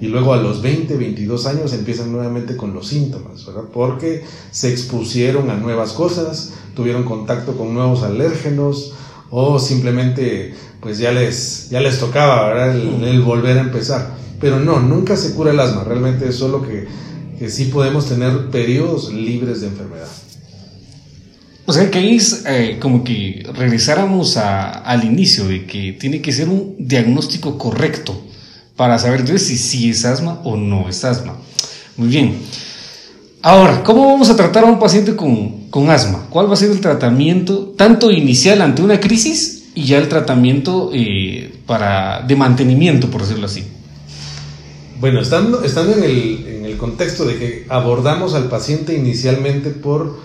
y 0.00 0.08
luego 0.08 0.34
a 0.34 0.36
los 0.36 0.62
20, 0.62 0.96
22 0.96 1.46
años 1.46 1.72
empiezan 1.72 2.12
nuevamente 2.12 2.56
con 2.56 2.74
los 2.74 2.88
síntomas, 2.88 3.46
¿verdad? 3.46 3.64
Porque 3.72 4.24
se 4.50 4.70
expusieron 4.70 5.50
a 5.50 5.56
nuevas 5.56 5.92
cosas, 5.92 6.52
tuvieron 6.74 7.04
contacto 7.04 7.56
con 7.56 7.72
nuevos 7.72 8.02
alérgenos 8.02 8.92
o 9.30 9.58
simplemente 9.58 10.54
pues 10.80 10.98
ya 10.98 11.12
les, 11.12 11.70
ya 11.70 11.80
les 11.80 11.98
tocaba 11.98 12.48
¿verdad? 12.48 12.76
El, 12.76 13.22
volver 13.22 13.58
a 13.58 13.62
empezar. 13.62 14.16
Pero 14.40 14.60
no, 14.60 14.80
nunca 14.80 15.16
se 15.16 15.34
cura 15.34 15.50
el 15.50 15.60
asma, 15.60 15.84
realmente 15.84 16.28
es 16.28 16.36
solo 16.36 16.62
que, 16.62 16.86
que 17.38 17.48
sí 17.48 17.66
podemos 17.66 18.06
tener 18.06 18.50
periodos 18.50 19.10
libres 19.10 19.62
de 19.62 19.68
enfermedad. 19.68 20.08
O 21.66 21.72
sea 21.72 21.90
que 21.90 22.14
es 22.14 22.44
eh, 22.46 22.78
como 22.80 23.02
que 23.04 23.44
regresáramos 23.54 24.36
al 24.36 25.04
inicio 25.04 25.48
de 25.48 25.66
que 25.66 25.92
tiene 25.92 26.22
que 26.22 26.32
ser 26.32 26.48
un 26.48 26.76
diagnóstico 26.78 27.58
correcto 27.58 28.20
para 28.76 28.98
saber 28.98 29.20
entonces 29.20 29.46
si, 29.46 29.58
si 29.58 29.90
es 29.90 30.04
asma 30.04 30.40
o 30.44 30.56
no 30.56 30.88
es 30.88 31.04
asma. 31.04 31.36
Muy 31.96 32.08
bien. 32.08 32.38
Ahora, 33.42 33.82
¿cómo 33.82 34.06
vamos 34.06 34.30
a 34.30 34.36
tratar 34.36 34.64
a 34.64 34.68
un 34.68 34.78
paciente 34.78 35.14
con, 35.16 35.68
con 35.70 35.90
asma? 35.90 36.26
¿Cuál 36.30 36.48
va 36.48 36.54
a 36.54 36.56
ser 36.56 36.70
el 36.70 36.80
tratamiento 36.80 37.74
tanto 37.76 38.10
inicial 38.10 38.60
ante 38.62 38.82
una 38.82 39.00
crisis 39.00 39.56
y 39.76 39.84
ya 39.84 39.98
el 39.98 40.08
tratamiento 40.08 40.90
eh, 40.94 41.52
para, 41.66 42.22
de 42.26 42.34
mantenimiento, 42.34 43.10
por 43.10 43.20
decirlo 43.20 43.44
así. 43.44 43.62
Bueno, 44.98 45.20
estando, 45.20 45.62
estando 45.62 45.94
en, 45.98 46.02
el, 46.02 46.46
en 46.48 46.64
el 46.64 46.78
contexto 46.78 47.26
de 47.26 47.38
que 47.38 47.66
abordamos 47.68 48.32
al 48.32 48.48
paciente 48.48 48.94
inicialmente 48.94 49.68
por 49.68 50.18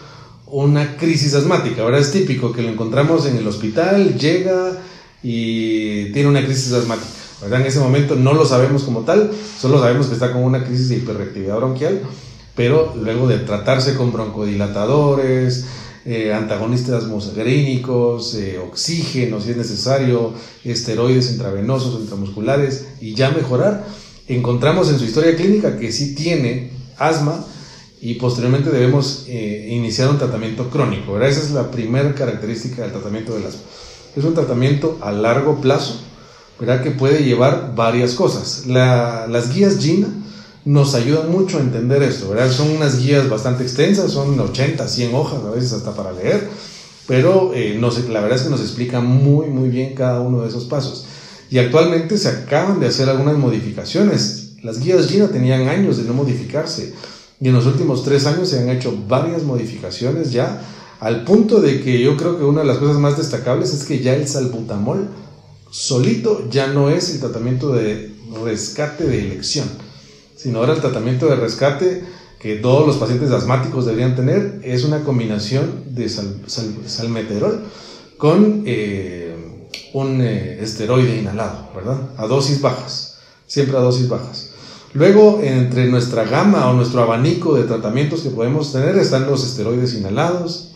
una 0.52 0.98
crisis 0.98 1.34
asmática, 1.34 1.82
ahora 1.82 1.98
es 1.98 2.12
típico 2.12 2.52
que 2.52 2.62
lo 2.62 2.70
encontramos 2.70 3.26
en 3.26 3.38
el 3.38 3.48
hospital, 3.48 4.18
llega 4.18 4.82
y 5.24 6.12
tiene 6.12 6.28
una 6.28 6.44
crisis 6.44 6.74
asmática. 6.74 7.08
En 7.46 7.62
ese 7.62 7.80
momento 7.80 8.16
no 8.16 8.34
lo 8.34 8.46
sabemos 8.46 8.84
como 8.84 9.02
tal, 9.02 9.32
solo 9.60 9.80
sabemos 9.80 10.08
que 10.08 10.14
está 10.14 10.32
con 10.34 10.44
una 10.44 10.64
crisis 10.64 10.90
de 10.90 10.98
hiperreactividad 10.98 11.56
bronquial, 11.56 12.02
pero 12.54 12.94
luego 13.02 13.28
de 13.28 13.40
tratarse 13.40 13.96
con 13.96 14.12
broncodilatadores, 14.12 15.66
eh, 16.04 16.34
antagonistas 16.34 17.06
muscarínicos, 17.06 18.36
eh, 18.36 18.60
oxígeno 18.60 19.40
si 19.40 19.52
es 19.52 19.58
necesario, 19.58 20.34
esteroides 20.66 21.32
intravenosos, 21.32 22.02
intramusculares 22.02 22.88
y 23.00 23.16
ya 23.16 23.32
mejorar, 23.32 23.86
encontramos 24.28 24.90
en 24.90 25.00
su 25.00 25.06
historia 25.06 25.36
clínica 25.36 25.78
que 25.78 25.92
sí 25.94 26.14
tiene 26.14 26.72
asma 26.98 27.46
y 28.02 28.16
posteriormente 28.16 28.72
debemos 28.72 29.26
eh, 29.28 29.68
iniciar 29.70 30.10
un 30.10 30.18
tratamiento 30.18 30.70
crónico. 30.72 31.22
Esa 31.22 31.40
es 31.40 31.52
la 31.52 31.70
primera 31.70 32.14
característica 32.16 32.82
del 32.82 32.92
tratamiento 32.92 33.36
del 33.36 33.46
asma. 33.46 33.62
Es 34.16 34.24
un 34.24 34.34
tratamiento 34.34 34.98
a 35.02 35.12
largo 35.12 35.62
plazo, 35.62 36.02
¿verdad? 36.60 36.82
que 36.82 36.92
puede 36.92 37.24
llevar 37.24 37.74
varias 37.76 38.16
cosas. 38.16 38.66
las 38.66 39.54
guías 39.54 39.78
GINA 39.78 40.08
nos 40.66 40.96
ayudan 40.96 41.32
mucho 41.32 41.60
a 41.60 41.62
entender 41.62 42.02
esto, 42.02 42.30
¿verdad? 42.30 42.52
Son 42.52 42.72
unas 42.72 43.00
guías 43.00 43.30
bastante 43.30 43.64
extensas, 43.64 44.12
son 44.12 44.40
80, 44.40 44.88
100 44.88 45.16
hojas 45.16 45.44
a 45.44 45.52
veces 45.52 45.74
hasta 45.74 45.94
para 45.94 46.12
leer, 46.12 46.50
pero 47.08 47.52
eh, 47.54 47.80
la 47.80 48.22
verdad 48.22 48.38
es 48.38 48.44
que 48.44 48.50
nos 48.50 48.62
explica 48.62 49.00
muy, 49.00 49.48
muy 49.48 49.70
bien 49.70 49.96
cada 49.96 50.22
uno 50.22 50.42
de 50.42 50.50
esos 50.50 50.66
pasos. 50.66 51.06
Y 51.52 51.60
actualmente 51.60 52.18
se 52.18 52.30
acaban 52.30 52.80
de 52.80 52.88
hacer 52.88 53.10
algunas 53.10 53.38
modificaciones. 53.38 54.54
Las 54.64 54.80
guías 54.80 55.08
Gina 55.08 55.28
tenían 55.28 55.68
años 55.68 55.98
de 55.98 56.04
no 56.04 56.14
modificarse 56.14 56.94
y 57.42 57.48
en 57.48 57.54
los 57.54 57.66
últimos 57.66 58.04
tres 58.04 58.26
años 58.26 58.50
se 58.50 58.60
han 58.60 58.70
hecho 58.70 58.96
varias 59.08 59.44
modificaciones 59.44 60.32
ya, 60.32 60.62
al 61.00 61.24
punto 61.24 61.60
de 61.60 61.82
que 61.82 62.00
yo 62.00 62.16
creo 62.16 62.38
que 62.38 62.44
una 62.44 62.62
de 62.62 62.68
las 62.68 62.78
cosas 62.78 62.98
más 62.98 63.18
destacables 63.18 63.74
es 63.74 63.84
que 63.84 64.00
ya 64.00 64.14
el 64.16 64.28
salbutamol 64.28 65.10
solito 65.72 66.48
ya 66.50 66.68
no 66.68 66.90
es 66.90 67.10
el 67.10 67.20
tratamiento 67.20 67.74
de 67.74 68.14
rescate 68.44 69.06
de 69.06 69.22
elección 69.22 69.68
sino 70.42 70.60
ahora 70.60 70.74
el 70.74 70.82
tratamiento 70.82 71.28
de 71.28 71.36
rescate 71.36 72.04
que 72.40 72.56
todos 72.56 72.88
los 72.88 72.98
pacientes 72.98 73.30
asmáticos 73.30 73.86
deberían 73.86 74.16
tener 74.16 74.60
es 74.64 74.84
una 74.84 75.04
combinación 75.04 75.84
de 75.94 76.10
salmeterol 76.10 77.66
con 78.18 78.64
eh, 78.66 79.68
un 79.94 80.20
eh, 80.22 80.58
esteroide 80.62 81.18
inhalado, 81.18 81.70
¿verdad? 81.76 82.10
A 82.18 82.26
dosis 82.26 82.60
bajas, 82.60 83.18
siempre 83.46 83.78
a 83.78 83.82
dosis 83.82 84.10
bajas. 84.10 84.51
Luego, 84.94 85.40
entre 85.42 85.88
nuestra 85.88 86.26
gama 86.26 86.70
o 86.70 86.74
nuestro 86.74 87.02
abanico 87.02 87.56
de 87.56 87.64
tratamientos 87.64 88.22
que 88.22 88.30
podemos 88.30 88.74
tener 88.74 88.98
están 88.98 89.26
los 89.26 89.46
esteroides 89.46 89.94
inhalados, 89.94 90.74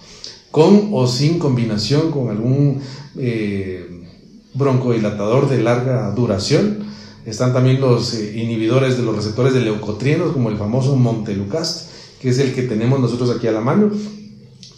con 0.51 0.89
o 0.93 1.05
sin 1.05 1.37
combinación 1.37 2.11
con 2.11 2.29
algún 2.29 2.81
eh, 3.17 4.05
broncodilatador 4.53 5.49
de 5.49 5.61
larga 5.61 6.11
duración 6.11 6.85
están 7.25 7.53
también 7.53 7.81
los 7.81 8.13
eh, 8.13 8.33
inhibidores 8.37 8.97
de 8.97 9.03
los 9.03 9.15
receptores 9.15 9.53
de 9.53 9.61
leucotrienos, 9.61 10.31
como 10.31 10.49
el 10.49 10.57
famoso 10.57 10.95
Montelukast, 10.95 11.89
que 12.21 12.29
es 12.29 12.37
el 12.37 12.53
que 12.53 12.63
tenemos 12.63 12.99
nosotros 12.99 13.31
aquí 13.31 13.47
a 13.47 13.51
la 13.51 13.61
mano, 13.61 13.91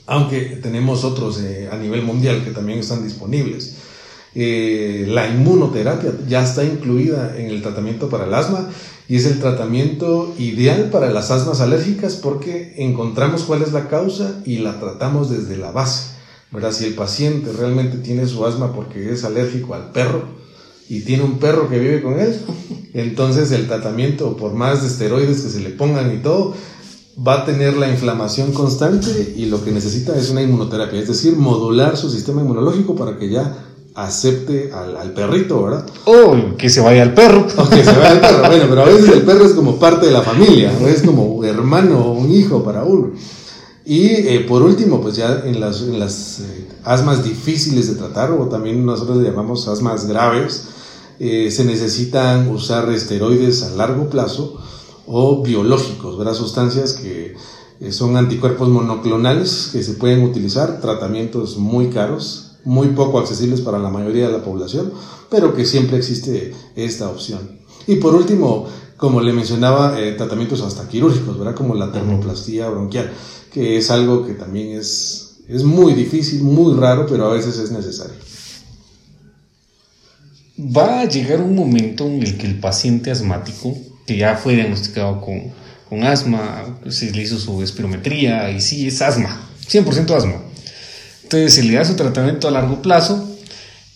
aunque 0.06 0.58
tenemos 0.62 1.04
otros 1.04 1.42
eh, 1.42 1.70
a 1.70 1.76
nivel 1.78 2.04
mundial 2.04 2.44
que 2.46 2.52
también 2.52 2.80
están 2.80 3.04
disponibles. 3.04 3.76
Eh, 4.34 5.06
la 5.10 5.28
inmunoterapia 5.28 6.12
ya 6.28 6.44
está 6.44 6.64
incluida 6.64 7.36
en 7.38 7.48
el 7.48 7.62
tratamiento 7.62 8.08
para 8.08 8.26
el 8.26 8.34
asma 8.34 8.70
y 9.10 9.16
es 9.16 9.26
el 9.26 9.40
tratamiento 9.40 10.34
ideal 10.38 10.90
para 10.92 11.12
las 11.12 11.32
asmas 11.32 11.62
alérgicas 11.62 12.16
porque 12.16 12.74
encontramos 12.78 13.44
cuál 13.44 13.62
es 13.62 13.72
la 13.72 13.88
causa 13.88 14.42
y 14.46 14.58
la 14.58 14.80
tratamos 14.80 15.30
desde 15.30 15.58
la 15.58 15.72
base. 15.72 16.16
¿verdad? 16.52 16.72
Si 16.72 16.86
el 16.86 16.96
paciente 16.96 17.52
realmente 17.52 17.98
tiene 17.98 18.28
su 18.28 18.46
asma 18.46 18.74
porque 18.74 19.12
es 19.12 19.24
alérgico 19.24 19.74
al 19.74 19.92
perro, 19.92 20.38
y 20.90 21.02
tiene 21.02 21.24
un 21.24 21.38
perro 21.38 21.70
que 21.70 21.80
vive 21.80 22.02
con 22.02 22.20
él, 22.20 22.40
entonces 22.94 23.52
el 23.52 23.68
tratamiento, 23.68 24.38
por 24.38 24.54
más 24.54 24.82
de 24.82 24.88
esteroides 24.88 25.42
que 25.42 25.50
se 25.50 25.60
le 25.60 25.70
pongan 25.70 26.14
y 26.14 26.20
todo, 26.20 26.54
va 27.26 27.42
a 27.42 27.46
tener 27.46 27.76
la 27.78 27.90
inflamación 27.90 28.54
constante 28.54 29.34
y 29.36 29.48
lo 29.48 29.64
que 29.64 29.72
necesita 29.72 30.16
es 30.16 30.30
una 30.30 30.44
inmunoterapia, 30.44 31.00
es 31.00 31.08
decir, 31.08 31.36
modular 31.36 31.98
su 31.98 32.10
sistema 32.10 32.42
inmunológico 32.42 32.96
para 32.96 33.18
que 33.18 33.30
ya 33.30 33.67
acepte 33.98 34.72
al, 34.72 35.12
perrito, 35.14 35.64
¿verdad? 35.64 35.84
O 36.06 36.56
que 36.56 36.70
se 36.70 36.82
vaya 36.82 37.02
al 37.02 37.16
perro. 37.16 37.48
O 37.58 37.68
que 37.68 37.84
se 37.84 37.92
vaya 37.92 38.12
al 38.12 38.22
perro. 38.22 38.48
Bueno, 38.48 38.66
pero 38.70 38.82
a 38.84 38.86
veces 38.86 39.10
el 39.10 39.24
perro 39.24 39.44
es 39.44 39.54
como 39.54 39.78
parte 39.78 40.06
de 40.06 40.12
la 40.12 40.22
familia, 40.22 40.72
es 40.88 41.02
como 41.02 41.44
hermano 41.44 42.06
o 42.06 42.12
un 42.12 42.32
hijo 42.32 42.64
para 42.64 42.84
uno. 42.84 43.14
Y 43.86 44.06
eh, 44.06 44.46
por 44.48 44.62
último, 44.62 45.02
pues 45.02 45.16
ya 45.16 45.42
en 45.46 45.60
las, 45.60 45.82
en 45.82 46.00
las 46.00 46.42
eh, 46.42 46.68
asmas 46.84 47.24
difíciles 47.24 47.88
de 47.88 47.96
tratar, 47.96 48.32
o 48.32 48.48
también 48.48 48.86
nosotros 48.86 49.18
le 49.18 49.30
llamamos 49.30 49.68
asmas 49.68 50.08
graves, 50.08 50.68
eh, 51.20 51.50
se 51.50 51.66
necesitan 51.66 52.50
usar 52.50 52.92
esteroides 52.92 53.64
a 53.64 53.70
largo 53.72 54.12
plazo 54.12 54.62
o 55.08 55.42
biológicos, 55.42 56.20
¿verdad? 56.20 56.36
sustancias 56.36 56.94
que 56.94 57.36
son 57.92 58.18
anticuerpos 58.18 58.70
monoclonales 58.70 59.70
que 59.72 59.82
se 59.82 59.94
pueden 59.94 60.24
utilizar, 60.24 60.82
tratamientos 60.82 61.58
muy 61.58 61.90
caros, 61.90 62.47
muy 62.68 62.90
poco 62.90 63.18
accesibles 63.18 63.62
para 63.62 63.80
la 63.80 63.90
mayoría 63.90 64.28
de 64.28 64.34
la 64.34 64.44
población, 64.44 64.92
pero 65.30 65.56
que 65.56 65.66
siempre 65.66 65.98
existe 65.98 66.54
esta 66.76 67.08
opción. 67.10 67.60
Y 67.88 67.96
por 67.96 68.14
último, 68.14 68.68
como 68.98 69.22
le 69.22 69.32
mencionaba, 69.32 69.98
eh, 69.98 70.12
tratamientos 70.12 70.62
hasta 70.62 70.90
quirúrgicos, 70.90 71.40
¿verdad? 71.40 71.56
Como 71.56 71.76
la 71.76 71.94
termoplastía 71.94 72.68
bronquial, 72.68 73.10
que 73.54 73.78
es 73.78 73.90
algo 73.90 74.26
que 74.26 74.34
también 74.34 74.78
es, 74.78 75.38
es 75.48 75.64
muy 75.64 75.94
difícil, 75.94 76.44
muy 76.44 76.78
raro, 76.78 77.06
pero 77.08 77.28
a 77.28 77.34
veces 77.34 77.58
es 77.58 77.72
necesario. 77.72 78.18
Va 80.60 81.00
a 81.00 81.06
llegar 81.06 81.40
un 81.40 81.56
momento 81.56 82.06
en 82.06 82.22
el 82.22 82.38
que 82.38 82.48
el 82.48 82.60
paciente 82.60 83.12
asmático, 83.12 83.78
que 84.06 84.18
ya 84.18 84.36
fue 84.36 84.56
diagnosticado 84.56 85.22
con, 85.22 85.54
con 85.88 86.04
asma, 86.04 86.80
se 86.90 87.12
le 87.12 87.22
hizo 87.22 87.40
su 87.40 87.62
espirometría 87.62 88.52
y 88.52 88.60
sí, 88.60 88.88
es 88.88 89.02
asma, 89.02 89.48
100% 89.70 90.14
asma. 90.14 90.47
Entonces 91.28 91.56
se 91.56 91.64
le 91.64 91.74
da 91.74 91.84
su 91.84 91.96
tratamiento 91.96 92.48
a 92.48 92.52
largo 92.52 92.82
plazo, 92.82 93.28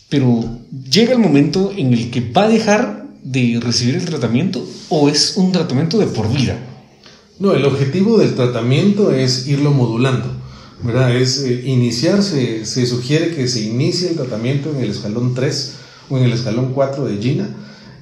pero 0.10 0.44
llega 0.92 1.14
el 1.14 1.20
momento 1.20 1.72
en 1.74 1.94
el 1.94 2.12
que 2.12 2.20
va 2.20 2.44
a 2.44 2.50
dejar 2.50 3.06
de 3.24 3.58
recibir 3.64 3.96
el 3.96 4.04
tratamiento 4.04 4.68
o 4.90 5.08
es 5.08 5.38
un 5.38 5.54
tratamiento 5.54 5.98
de 5.98 6.08
por 6.08 6.30
vida? 6.30 6.58
No, 7.40 7.54
el 7.54 7.64
objetivo 7.64 8.18
del 8.18 8.36
tratamiento 8.36 9.14
es 9.14 9.48
irlo 9.48 9.72
modulando, 9.72 10.28
¿verdad? 10.84 11.16
Es 11.16 11.42
eh, 11.42 11.64
iniciarse, 11.66 12.66
se 12.66 12.86
sugiere 12.86 13.34
que 13.34 13.48
se 13.48 13.62
inicie 13.62 14.10
el 14.10 14.18
tratamiento 14.18 14.70
en 14.72 14.84
el 14.84 14.92
escalón 14.92 15.34
3 15.34 15.76
o 16.10 16.18
en 16.18 16.26
el 16.26 16.34
escalón 16.34 16.74
4 16.74 17.06
de 17.06 17.18
Gina 17.18 17.50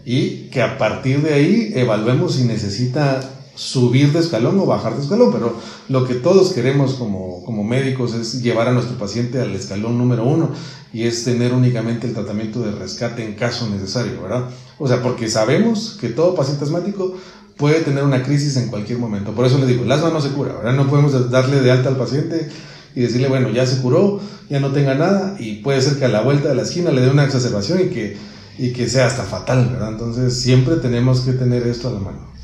y 0.06 0.48
que 0.50 0.64
a 0.64 0.80
partir 0.80 1.22
de 1.22 1.36
ahí 1.36 1.72
evaluemos 1.76 2.34
si 2.34 2.46
necesita 2.46 3.39
subir 3.60 4.14
de 4.14 4.20
escalón 4.20 4.58
o 4.58 4.66
bajar 4.66 4.96
de 4.96 5.02
escalón, 5.02 5.34
pero 5.34 5.54
lo 5.90 6.08
que 6.08 6.14
todos 6.16 6.54
queremos 6.54 6.94
como, 6.94 7.44
como 7.44 7.66
médicos 7.66 8.14
es 8.14 8.42
llevar 8.42 8.70
a 8.70 8.72
nuestro 8.72 8.98
paciente 8.98 9.42
al 9.42 9.54
escalón 9.54 9.98
número 9.98 10.24
uno 10.24 10.52
y 10.94 11.04
es 11.04 11.26
tener 11.26 11.52
únicamente 11.52 12.08
el 12.08 12.14
tratamiento 12.14 12.62
de 12.62 12.72
rescate 12.72 13.26
en 13.26 13.36
caso 13.36 13.70
necesario, 13.70 14.22
¿verdad? 14.22 14.46
O 14.78 14.88
sea, 14.88 15.02
porque 15.04 15.28
sabemos 15.28 15.98
que 16.00 16.08
todo 16.08 16.36
paciente 16.36 16.64
asmático 16.64 17.16
puede 17.58 17.82
tener 17.82 18.06
una 18.06 18.24
crisis 18.24 18.56
en 18.56 18.70
cualquier 18.70 18.98
momento. 18.98 19.34
Por 19.34 19.46
eso 19.46 19.58
le 19.58 19.68
digo, 19.68 19.84
el 19.84 19.92
asma 19.92 20.10
no 20.10 20.22
se 20.22 20.30
cura, 20.30 20.54
¿verdad? 20.54 20.76
No 20.76 20.88
podemos 20.88 21.30
darle 21.30 21.60
de 21.60 21.70
alta 21.70 21.90
al 21.90 21.98
paciente 21.98 22.48
y 22.96 23.02
decirle, 23.02 23.28
bueno, 23.28 23.50
ya 23.50 23.66
se 23.66 23.82
curó, 23.82 24.22
ya 24.50 24.62
no 24.62 24.72
tenga 24.72 24.96
nada 24.96 25.36
y 25.38 25.56
puede 25.56 25.82
ser 25.82 26.00
que 26.00 26.06
a 26.06 26.10
la 26.10 26.22
vuelta 26.22 26.48
de 26.48 26.56
la 26.56 26.62
esquina 26.62 26.92
le 26.92 27.02
dé 27.02 27.10
una 27.10 27.26
exacerbación 27.26 27.82
y 27.82 27.90
que, 27.90 28.16
y 28.58 28.72
que 28.72 28.88
sea 28.88 29.08
hasta 29.08 29.24
fatal, 29.24 29.68
¿verdad? 29.70 29.90
Entonces 29.90 30.40
siempre 30.40 30.78
tenemos 30.78 31.20
que 31.22 31.34
tener 31.34 31.68
esto 31.68 31.90
a 31.90 31.92
la 31.92 32.00
mano. 32.00 32.39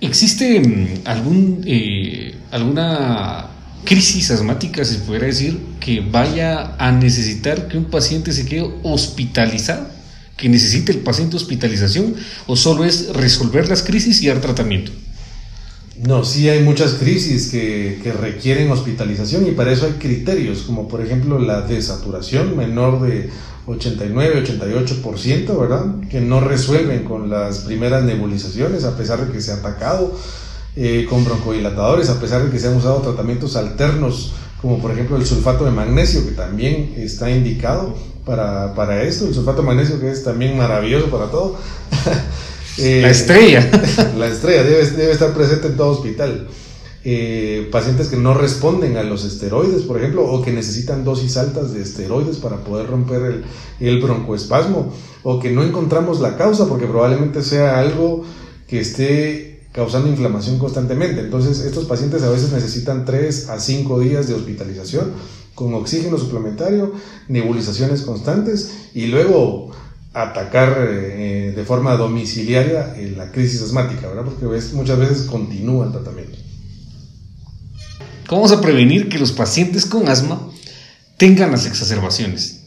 ¿Existe 0.00 0.60
mm, 0.60 1.02
algún, 1.04 1.62
eh, 1.66 2.34
alguna 2.50 3.50
crisis 3.84 4.30
asmática, 4.30 4.84
se 4.84 4.96
pudiera 4.98 5.26
decir, 5.26 5.58
que 5.78 6.00
vaya 6.00 6.74
a 6.78 6.90
necesitar 6.90 7.68
que 7.68 7.76
un 7.76 7.84
paciente 7.84 8.32
se 8.32 8.46
quede 8.46 8.70
hospitalizado? 8.82 9.88
¿Que 10.36 10.48
necesite 10.48 10.92
el 10.92 10.98
paciente 10.98 11.36
hospitalización? 11.36 12.14
¿O 12.46 12.56
solo 12.56 12.84
es 12.84 13.08
resolver 13.12 13.68
las 13.68 13.82
crisis 13.82 14.22
y 14.22 14.28
dar 14.28 14.40
tratamiento? 14.40 14.90
No, 16.06 16.24
sí 16.24 16.48
hay 16.48 16.62
muchas 16.62 16.94
crisis 16.94 17.50
que, 17.50 18.00
que, 18.02 18.12
requieren 18.12 18.70
hospitalización 18.70 19.46
y 19.46 19.50
para 19.50 19.70
eso 19.70 19.84
hay 19.84 19.92
criterios, 19.92 20.62
como 20.62 20.88
por 20.88 21.02
ejemplo 21.02 21.38
la 21.38 21.60
desaturación 21.60 22.56
menor 22.56 23.02
de 23.02 23.28
89, 23.66 24.42
88%, 24.42 25.60
¿verdad? 25.60 25.84
Que 26.08 26.22
no 26.22 26.40
resuelven 26.40 27.04
con 27.04 27.28
las 27.28 27.60
primeras 27.60 28.02
nebulizaciones, 28.04 28.84
a 28.84 28.96
pesar 28.96 29.26
de 29.26 29.30
que 29.30 29.42
se 29.42 29.52
ha 29.52 29.56
atacado 29.56 30.16
eh, 30.74 31.06
con 31.08 31.22
broncodilatadores, 31.22 32.08
a 32.08 32.18
pesar 32.18 32.44
de 32.44 32.50
que 32.50 32.58
se 32.58 32.68
han 32.68 32.76
usado 32.76 33.02
tratamientos 33.02 33.56
alternos, 33.56 34.32
como 34.62 34.78
por 34.80 34.92
ejemplo 34.92 35.18
el 35.18 35.26
sulfato 35.26 35.66
de 35.66 35.70
magnesio, 35.70 36.24
que 36.24 36.32
también 36.32 36.94
está 36.96 37.30
indicado 37.30 37.94
para, 38.24 38.74
para 38.74 39.02
esto, 39.02 39.26
el 39.26 39.34
sulfato 39.34 39.60
de 39.60 39.66
magnesio 39.66 40.00
que 40.00 40.10
es 40.10 40.24
también 40.24 40.56
maravilloso 40.56 41.10
para 41.10 41.26
todo. 41.26 41.58
Eh, 42.78 43.00
la 43.02 43.10
estrella. 43.10 43.70
la 44.18 44.26
estrella 44.26 44.62
debe, 44.62 44.86
debe 44.90 45.12
estar 45.12 45.34
presente 45.34 45.68
en 45.68 45.76
todo 45.76 45.90
hospital. 45.90 46.48
Eh, 47.02 47.68
pacientes 47.72 48.08
que 48.08 48.16
no 48.16 48.34
responden 48.34 48.98
a 48.98 49.02
los 49.02 49.24
esteroides, 49.24 49.82
por 49.82 49.96
ejemplo, 49.96 50.30
o 50.30 50.42
que 50.42 50.52
necesitan 50.52 51.02
dosis 51.02 51.38
altas 51.38 51.72
de 51.72 51.82
esteroides 51.82 52.36
para 52.36 52.58
poder 52.58 52.88
romper 52.88 53.22
el, 53.22 53.44
el 53.80 54.02
broncoespasmo, 54.02 54.92
o 55.22 55.38
que 55.40 55.50
no 55.50 55.62
encontramos 55.62 56.20
la 56.20 56.36
causa 56.36 56.68
porque 56.68 56.86
probablemente 56.86 57.42
sea 57.42 57.80
algo 57.80 58.24
que 58.68 58.80
esté 58.80 59.50
causando 59.72 60.08
inflamación 60.08 60.58
constantemente. 60.58 61.20
Entonces, 61.20 61.60
estos 61.60 61.86
pacientes 61.86 62.22
a 62.22 62.30
veces 62.30 62.52
necesitan 62.52 63.04
3 63.04 63.48
a 63.48 63.60
5 63.60 64.00
días 64.00 64.28
de 64.28 64.34
hospitalización 64.34 65.12
con 65.54 65.74
oxígeno 65.74 66.18
suplementario, 66.18 66.92
nebulizaciones 67.28 68.02
constantes 68.02 68.88
y 68.94 69.06
luego 69.06 69.70
atacar 70.12 70.76
eh, 70.90 71.52
de 71.54 71.64
forma 71.64 71.96
domiciliaria 71.96 72.94
eh, 72.96 73.14
la 73.16 73.30
crisis 73.30 73.62
asmática, 73.62 74.08
¿verdad? 74.08 74.24
Porque 74.24 74.46
muchas 74.74 74.98
veces 74.98 75.22
continúa 75.22 75.86
el 75.86 75.92
tratamiento. 75.92 76.36
¿Cómo 78.26 78.42
vamos 78.42 78.56
a 78.56 78.60
prevenir 78.60 79.08
que 79.08 79.18
los 79.18 79.32
pacientes 79.32 79.86
con 79.86 80.08
asma 80.08 80.40
tengan 81.16 81.52
las 81.52 81.66
exacerbaciones? 81.66 82.60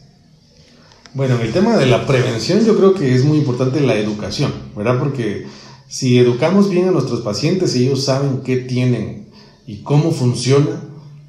Bueno, 1.14 1.38
el 1.40 1.52
tema 1.52 1.76
de 1.76 1.86
la 1.86 2.06
prevención 2.06 2.64
yo 2.64 2.76
creo 2.76 2.94
que 2.94 3.14
es 3.14 3.24
muy 3.24 3.38
importante 3.38 3.80
la 3.80 3.94
educación, 3.94 4.52
¿verdad? 4.76 4.98
Porque 4.98 5.46
si 5.88 6.18
educamos 6.18 6.70
bien 6.70 6.88
a 6.88 6.90
nuestros 6.90 7.20
pacientes 7.20 7.76
y 7.76 7.84
ellos 7.84 8.04
saben 8.04 8.40
qué 8.44 8.56
tienen 8.56 9.28
y 9.66 9.82
cómo 9.82 10.10
funciona, 10.10 10.82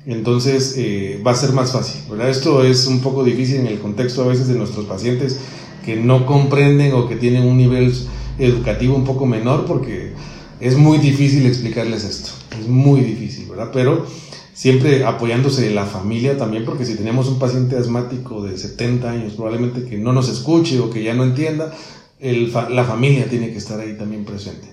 entonces 0.05 0.75
eh, 0.77 1.21
va 1.25 1.31
a 1.31 1.35
ser 1.35 1.51
más 1.51 1.71
fácil, 1.71 2.01
¿verdad? 2.09 2.29
Esto 2.29 2.63
es 2.63 2.87
un 2.87 2.99
poco 3.01 3.23
difícil 3.23 3.57
en 3.57 3.67
el 3.67 3.79
contexto 3.79 4.23
a 4.23 4.27
veces 4.27 4.47
de 4.47 4.55
nuestros 4.55 4.85
pacientes 4.85 5.39
que 5.85 5.95
no 5.95 6.25
comprenden 6.25 6.93
o 6.93 7.07
que 7.07 7.15
tienen 7.15 7.43
un 7.43 7.57
nivel 7.57 7.93
educativo 8.39 8.95
un 8.95 9.03
poco 9.03 9.25
menor 9.25 9.65
porque 9.65 10.13
es 10.59 10.77
muy 10.77 10.97
difícil 10.97 11.45
explicarles 11.45 12.03
esto, 12.03 12.31
es 12.59 12.67
muy 12.67 13.01
difícil, 13.01 13.47
¿verdad? 13.47 13.69
Pero 13.71 14.05
siempre 14.53 15.03
apoyándose 15.03 15.61
de 15.61 15.71
la 15.71 15.85
familia 15.85 16.37
también, 16.37 16.65
porque 16.65 16.85
si 16.85 16.95
tenemos 16.95 17.27
un 17.27 17.39
paciente 17.39 17.77
asmático 17.77 18.41
de 18.41 18.57
70 18.57 19.11
años, 19.11 19.33
probablemente 19.33 19.83
que 19.83 19.97
no 19.97 20.13
nos 20.13 20.29
escuche 20.29 20.79
o 20.79 20.89
que 20.89 21.03
ya 21.03 21.13
no 21.13 21.23
entienda, 21.23 21.73
la 22.19 22.83
familia 22.85 23.27
tiene 23.29 23.51
que 23.51 23.57
estar 23.57 23.79
ahí 23.79 23.97
también 23.97 24.23
presente, 24.23 24.67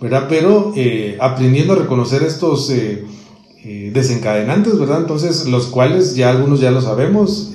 ¿verdad? 0.00 0.26
Pero 0.28 0.72
eh, 0.76 1.16
aprendiendo 1.20 1.72
a 1.72 1.76
reconocer 1.76 2.22
estos 2.22 2.70
eh, 2.70 3.04
eh, 3.64 3.90
desencadenantes, 3.94 4.78
¿verdad? 4.78 5.00
Entonces, 5.00 5.46
los 5.46 5.66
cuales 5.66 6.14
ya 6.14 6.30
algunos 6.30 6.60
ya 6.60 6.70
lo 6.70 6.80
sabemos, 6.80 7.52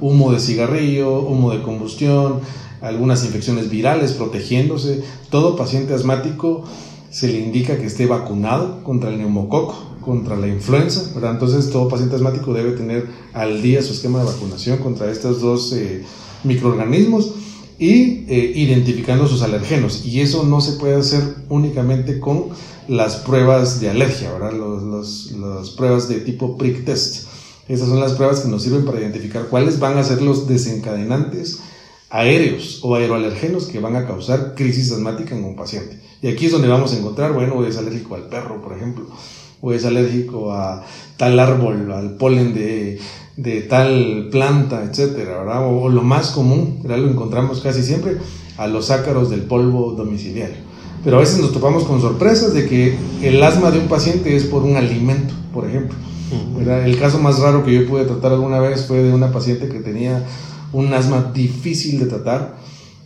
humo 0.00 0.32
de 0.32 0.40
cigarrillo, 0.40 1.20
humo 1.20 1.52
de 1.52 1.62
combustión, 1.62 2.40
algunas 2.80 3.24
infecciones 3.24 3.70
virales, 3.70 4.12
protegiéndose, 4.12 5.02
todo 5.30 5.56
paciente 5.56 5.94
asmático 5.94 6.64
se 7.10 7.28
le 7.28 7.40
indica 7.40 7.76
que 7.78 7.86
esté 7.86 8.06
vacunado 8.06 8.82
contra 8.84 9.10
el 9.10 9.18
neumococo 9.18 9.88
contra 10.08 10.36
la 10.36 10.48
influenza, 10.48 11.10
¿verdad? 11.14 11.32
Entonces 11.32 11.70
todo 11.70 11.86
paciente 11.86 12.16
asmático 12.16 12.54
debe 12.54 12.72
tener 12.72 13.06
al 13.34 13.60
día 13.60 13.82
su 13.82 13.92
esquema 13.92 14.20
de 14.20 14.24
vacunación 14.24 14.78
contra 14.78 15.10
estos 15.10 15.42
dos 15.42 15.72
eh, 15.74 16.02
microorganismos 16.44 17.34
y 17.78 18.24
eh, 18.26 18.52
identificando 18.54 19.28
sus 19.28 19.42
alergenos. 19.42 20.06
Y 20.06 20.22
eso 20.22 20.44
no 20.44 20.62
se 20.62 20.72
puede 20.78 20.96
hacer 20.96 21.22
únicamente 21.50 22.20
con 22.20 22.46
las 22.88 23.16
pruebas 23.16 23.80
de 23.80 23.90
alergia, 23.90 24.32
¿verdad? 24.32 24.52
Los, 24.52 25.32
las 25.32 25.70
pruebas 25.70 26.08
de 26.08 26.20
tipo 26.20 26.56
prick 26.56 26.84
test. 26.84 27.28
Esas 27.68 27.88
son 27.88 28.00
las 28.00 28.14
pruebas 28.14 28.40
que 28.40 28.48
nos 28.48 28.62
sirven 28.62 28.84
para 28.84 28.98
identificar 28.98 29.48
cuáles 29.48 29.78
van 29.78 29.98
a 29.98 30.02
ser 30.02 30.22
los 30.22 30.48
desencadenantes 30.48 31.60
aéreos 32.10 32.80
o 32.82 32.94
aeroalergenos 32.94 33.66
que 33.66 33.78
van 33.78 33.94
a 33.94 34.06
causar 34.06 34.54
crisis 34.54 34.90
asmática 34.90 35.36
en 35.36 35.44
un 35.44 35.54
paciente. 35.54 36.00
Y 36.22 36.28
aquí 36.28 36.46
es 36.46 36.52
donde 36.52 36.68
vamos 36.68 36.92
a 36.92 36.98
encontrar, 36.98 37.32
bueno, 37.32 37.64
es 37.66 37.76
alérgico 37.76 38.14
al 38.14 38.28
perro, 38.28 38.62
por 38.62 38.74
ejemplo, 38.74 39.06
o 39.60 39.72
es 39.72 39.84
alérgico 39.84 40.52
a 40.52 40.84
tal 41.18 41.38
árbol, 41.38 41.92
al 41.92 42.16
polen 42.16 42.54
de, 42.54 42.98
de 43.36 43.60
tal 43.62 44.28
planta, 44.32 44.82
etcétera, 44.82 45.38
¿verdad? 45.38 45.66
O, 45.68 45.88
lo 45.88 46.02
más 46.02 46.30
común, 46.30 46.80
¿verdad? 46.82 46.98
lo 46.98 47.10
encontramos 47.10 47.60
casi 47.60 47.82
siempre, 47.82 48.16
a 48.56 48.66
los 48.66 48.90
ácaros 48.90 49.30
del 49.30 49.42
polvo 49.42 49.92
domiciliario. 49.92 50.67
Pero 51.04 51.16
a 51.16 51.20
veces 51.20 51.38
nos 51.38 51.52
topamos 51.52 51.84
con 51.84 52.00
sorpresas 52.00 52.54
de 52.54 52.66
que 52.66 52.96
el 53.22 53.42
asma 53.42 53.70
de 53.70 53.78
un 53.78 53.88
paciente 53.88 54.34
es 54.34 54.44
por 54.44 54.62
un 54.62 54.76
alimento, 54.76 55.34
por 55.52 55.66
ejemplo. 55.66 55.96
El 56.84 56.98
caso 56.98 57.18
más 57.18 57.38
raro 57.38 57.64
que 57.64 57.72
yo 57.72 57.86
pude 57.86 58.04
tratar 58.04 58.32
alguna 58.32 58.60
vez 58.60 58.86
fue 58.86 59.02
de 59.02 59.12
una 59.12 59.32
paciente 59.32 59.68
que 59.68 59.80
tenía 59.80 60.24
un 60.72 60.92
asma 60.92 61.30
difícil 61.32 61.98
de 61.98 62.06
tratar, 62.06 62.56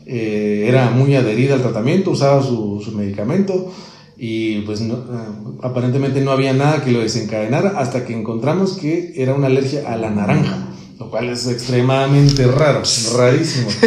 eh, 0.07 0.65
era 0.67 0.91
muy 0.91 1.15
adherida 1.15 1.55
al 1.55 1.63
tratamiento, 1.63 2.11
usaba 2.11 2.43
su, 2.43 2.83
su 2.85 2.93
medicamento, 2.93 3.71
y 4.17 4.61
pues 4.63 4.81
no, 4.81 4.95
eh, 4.95 5.59
aparentemente 5.63 6.21
no 6.21 6.33
había 6.33 6.53
nada 6.53 6.83
que 6.83 6.91
lo 6.91 7.01
desencadenara 7.01 7.75
hasta 7.77 8.05
que 8.05 8.19
encontramos 8.19 8.73
que 8.73 9.13
era 9.17 9.35
una 9.35 9.47
alergia 9.47 9.93
a 9.93 9.97
la 9.97 10.11
naranja, 10.11 10.69
lo 11.05 11.11
cual 11.11 11.29
es 11.31 11.47
extremadamente 11.47 12.47
raro, 12.47 12.83
rarísimo. 13.17 13.69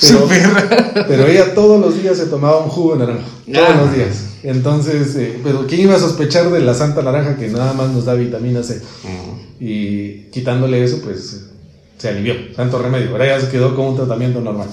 Pero, 0.00 0.26
pero 1.06 1.26
ella 1.26 1.54
todos 1.54 1.78
los 1.78 2.02
días 2.02 2.16
se 2.16 2.24
tomaba 2.24 2.64
un 2.64 2.70
jugo 2.70 2.96
de 2.96 3.00
naranja, 3.04 3.26
todos 3.52 3.68
Ah. 3.68 3.80
los 3.84 3.94
días. 3.94 4.24
Entonces, 4.42 5.14
eh, 5.16 5.38
pero 5.44 5.66
¿quién 5.66 5.82
iba 5.82 5.94
a 5.94 5.98
sospechar 5.98 6.48
de 6.50 6.60
la 6.60 6.72
santa 6.72 7.02
naranja 7.02 7.36
que 7.36 7.48
nada 7.48 7.74
más 7.74 7.90
nos 7.90 8.06
da 8.06 8.14
vitamina 8.14 8.62
C? 8.62 8.80
Y 9.60 10.30
quitándole 10.32 10.82
eso, 10.82 11.02
pues 11.04 11.48
se 11.98 12.08
alivió, 12.08 12.34
santo 12.56 12.78
remedio. 12.80 13.10
Ahora 13.10 13.26
ya 13.26 13.40
se 13.44 13.50
quedó 13.50 13.76
con 13.76 13.88
un 13.88 13.96
tratamiento 13.96 14.40
normal. 14.40 14.68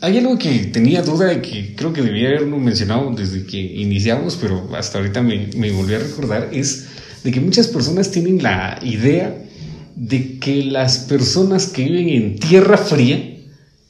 Hay 0.00 0.16
algo 0.16 0.38
que 0.38 0.50
tenía 0.72 1.02
duda 1.02 1.32
y 1.34 1.42
que 1.42 1.74
creo 1.76 1.92
que 1.92 2.00
debía 2.00 2.28
haberlo 2.28 2.56
mencionado 2.56 3.10
desde 3.14 3.44
que 3.44 3.58
iniciamos, 3.58 4.38
pero 4.40 4.68
hasta 4.74 4.96
ahorita 4.98 5.20
me, 5.20 5.50
me 5.56 5.70
volví 5.72 5.92
a 5.94 5.98
recordar, 5.98 6.48
es 6.52 6.86
de 7.24 7.30
que 7.30 7.40
muchas 7.40 7.66
personas 7.68 8.10
tienen 8.10 8.42
la 8.42 8.78
idea 8.82 9.36
de 9.96 10.38
que 10.38 10.62
las 10.62 10.98
personas 10.98 11.68
que 11.68 11.84
viven 11.84 12.10
en 12.10 12.38
tierra 12.38 12.76
fría 12.76 13.38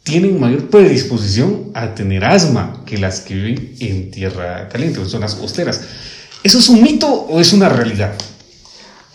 tienen 0.05 0.39
mayor 0.39 0.71
predisposición 0.71 1.73
a 1.75 1.95
tener 1.97 2.25
asma 2.25 2.85
que 2.87 2.97
las 2.97 3.21
que 3.21 3.35
viven 3.35 3.75
en 3.81 4.13
tierra 4.13 4.69
caliente 4.69 5.01
o 5.01 5.03
en 5.03 5.09
zonas 5.09 5.35
costeras. 5.35 5.81
¿Eso 6.45 6.59
es 6.59 6.69
un 6.69 6.81
mito 6.81 7.09
o 7.09 7.41
es 7.41 7.53
una 7.53 7.69
realidad? 7.69 8.15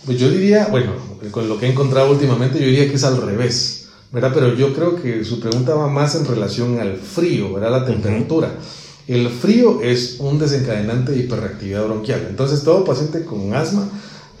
Pues 0.04 0.18
yo 0.18 0.30
diría, 0.30 0.66
bueno, 0.66 0.92
con 1.30 1.48
lo 1.48 1.58
que 1.58 1.66
he 1.66 1.70
encontrado 1.70 2.10
últimamente, 2.10 2.60
yo 2.60 2.66
diría 2.66 2.88
que 2.88 2.96
es 2.96 3.04
al 3.04 3.22
revés, 3.22 3.88
¿verdad? 4.12 4.32
Pero 4.34 4.54
yo 4.54 4.74
creo 4.74 5.00
que 5.00 5.24
su 5.24 5.40
pregunta 5.40 5.74
va 5.74 5.88
más 5.88 6.14
en 6.14 6.26
relación 6.26 6.78
al 6.78 6.98
frío, 6.98 7.54
¿verdad? 7.54 7.70
La 7.70 7.86
temperatura. 7.86 8.52
El 9.08 9.30
frío 9.30 9.80
es 9.82 10.16
un 10.18 10.38
desencadenante 10.38 11.12
de 11.12 11.20
hiperreactividad 11.20 11.84
bronquial. 11.84 12.26
Entonces, 12.28 12.62
todo 12.64 12.84
paciente 12.84 13.24
con 13.24 13.54
asma 13.54 13.88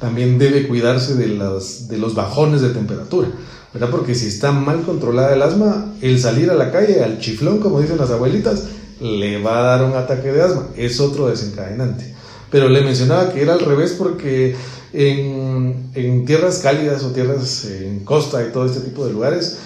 también 0.02 0.36
debe 0.36 0.66
cuidarse 0.66 1.14
de, 1.14 1.28
las, 1.28 1.86
de 1.86 1.96
los 1.96 2.16
bajones 2.16 2.60
de 2.60 2.70
temperatura, 2.70 3.28
¿verdad? 3.72 3.88
Porque 3.88 4.16
si 4.16 4.26
está 4.26 4.50
mal 4.50 4.82
controlada 4.82 5.32
el 5.32 5.40
asma, 5.40 5.94
el 6.00 6.18
salir 6.18 6.50
a 6.50 6.54
la 6.54 6.72
calle 6.72 7.04
al 7.04 7.20
chiflón, 7.20 7.60
como 7.60 7.80
dicen 7.80 7.98
las 7.98 8.10
abuelitas, 8.10 8.64
le 9.00 9.40
va 9.40 9.60
a 9.60 9.62
dar 9.62 9.84
un 9.84 9.94
ataque 9.94 10.32
de 10.32 10.42
asma. 10.42 10.66
Es 10.76 10.98
otro 10.98 11.28
desencadenante. 11.28 12.16
Pero 12.50 12.68
le 12.68 12.80
mencionaba 12.80 13.32
que 13.32 13.42
era 13.42 13.52
al 13.52 13.60
revés 13.60 13.94
porque 13.96 14.56
en, 14.92 15.90
en 15.94 16.24
tierras 16.24 16.58
cálidas 16.58 17.04
o 17.04 17.12
tierras 17.12 17.64
eh, 17.66 17.86
en 17.86 18.00
costa 18.00 18.44
y 18.44 18.50
todo 18.50 18.66
este 18.66 18.80
tipo 18.80 19.06
de 19.06 19.12
lugares 19.12 19.56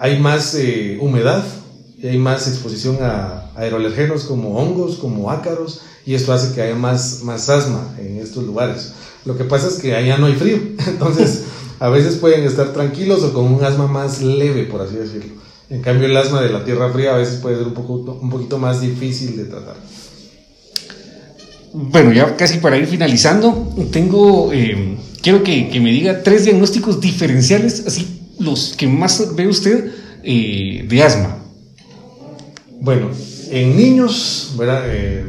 hay 0.00 0.18
más 0.18 0.56
eh, 0.56 0.98
humedad 1.00 1.44
y 1.96 2.08
hay 2.08 2.18
más 2.18 2.48
exposición 2.48 2.98
a 3.00 3.52
aeroalergenos 3.54 4.24
como 4.24 4.58
hongos, 4.58 4.96
como 4.96 5.30
ácaros, 5.30 5.82
y 6.04 6.14
esto 6.14 6.32
hace 6.32 6.52
que 6.52 6.62
haya 6.62 6.74
más, 6.74 7.22
más 7.22 7.48
asma 7.48 7.94
en 7.96 8.18
estos 8.18 8.42
lugares. 8.42 8.92
Lo 9.24 9.36
que 9.36 9.44
pasa 9.44 9.68
es 9.68 9.74
que 9.74 9.94
allá 9.94 10.18
no 10.18 10.26
hay 10.26 10.34
frío, 10.34 10.58
entonces 10.86 11.44
a 11.80 11.88
veces 11.88 12.16
pueden 12.16 12.44
estar 12.44 12.72
tranquilos 12.72 13.22
o 13.22 13.32
con 13.32 13.52
un 13.52 13.64
asma 13.64 13.86
más 13.86 14.22
leve, 14.22 14.64
por 14.64 14.80
así 14.80 14.96
decirlo. 14.96 15.32
En 15.70 15.80
cambio, 15.80 16.06
el 16.06 16.16
asma 16.16 16.42
de 16.42 16.50
la 16.50 16.64
tierra 16.64 16.92
fría 16.92 17.14
a 17.14 17.18
veces 17.18 17.40
puede 17.40 17.56
ser 17.56 17.66
un, 17.66 17.74
poco, 17.74 17.94
un 17.94 18.30
poquito 18.30 18.58
más 18.58 18.80
difícil 18.80 19.36
de 19.36 19.44
tratar. 19.44 19.76
Bueno, 21.72 22.12
ya 22.12 22.36
casi 22.36 22.58
para 22.58 22.76
ir 22.76 22.86
finalizando, 22.86 23.74
tengo, 23.90 24.52
eh, 24.52 24.96
quiero 25.22 25.42
que, 25.42 25.70
que, 25.70 25.80
me 25.80 25.90
diga 25.90 26.22
tres 26.22 26.44
diagnósticos 26.44 27.00
diferenciales, 27.00 27.84
así 27.86 28.20
los 28.38 28.74
que 28.76 28.86
más 28.86 29.34
ve 29.34 29.48
usted 29.48 29.90
eh, 30.22 30.86
de 30.88 31.02
asma. 31.02 31.38
Bueno, 32.80 33.10
en 33.50 33.76
niños, 33.76 34.52
¿verdad? 34.56 34.82
Eh, 34.86 35.24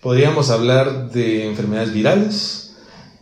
podríamos 0.00 0.50
hablar 0.50 1.10
de 1.10 1.46
enfermedades 1.46 1.92
virales, 1.92 2.69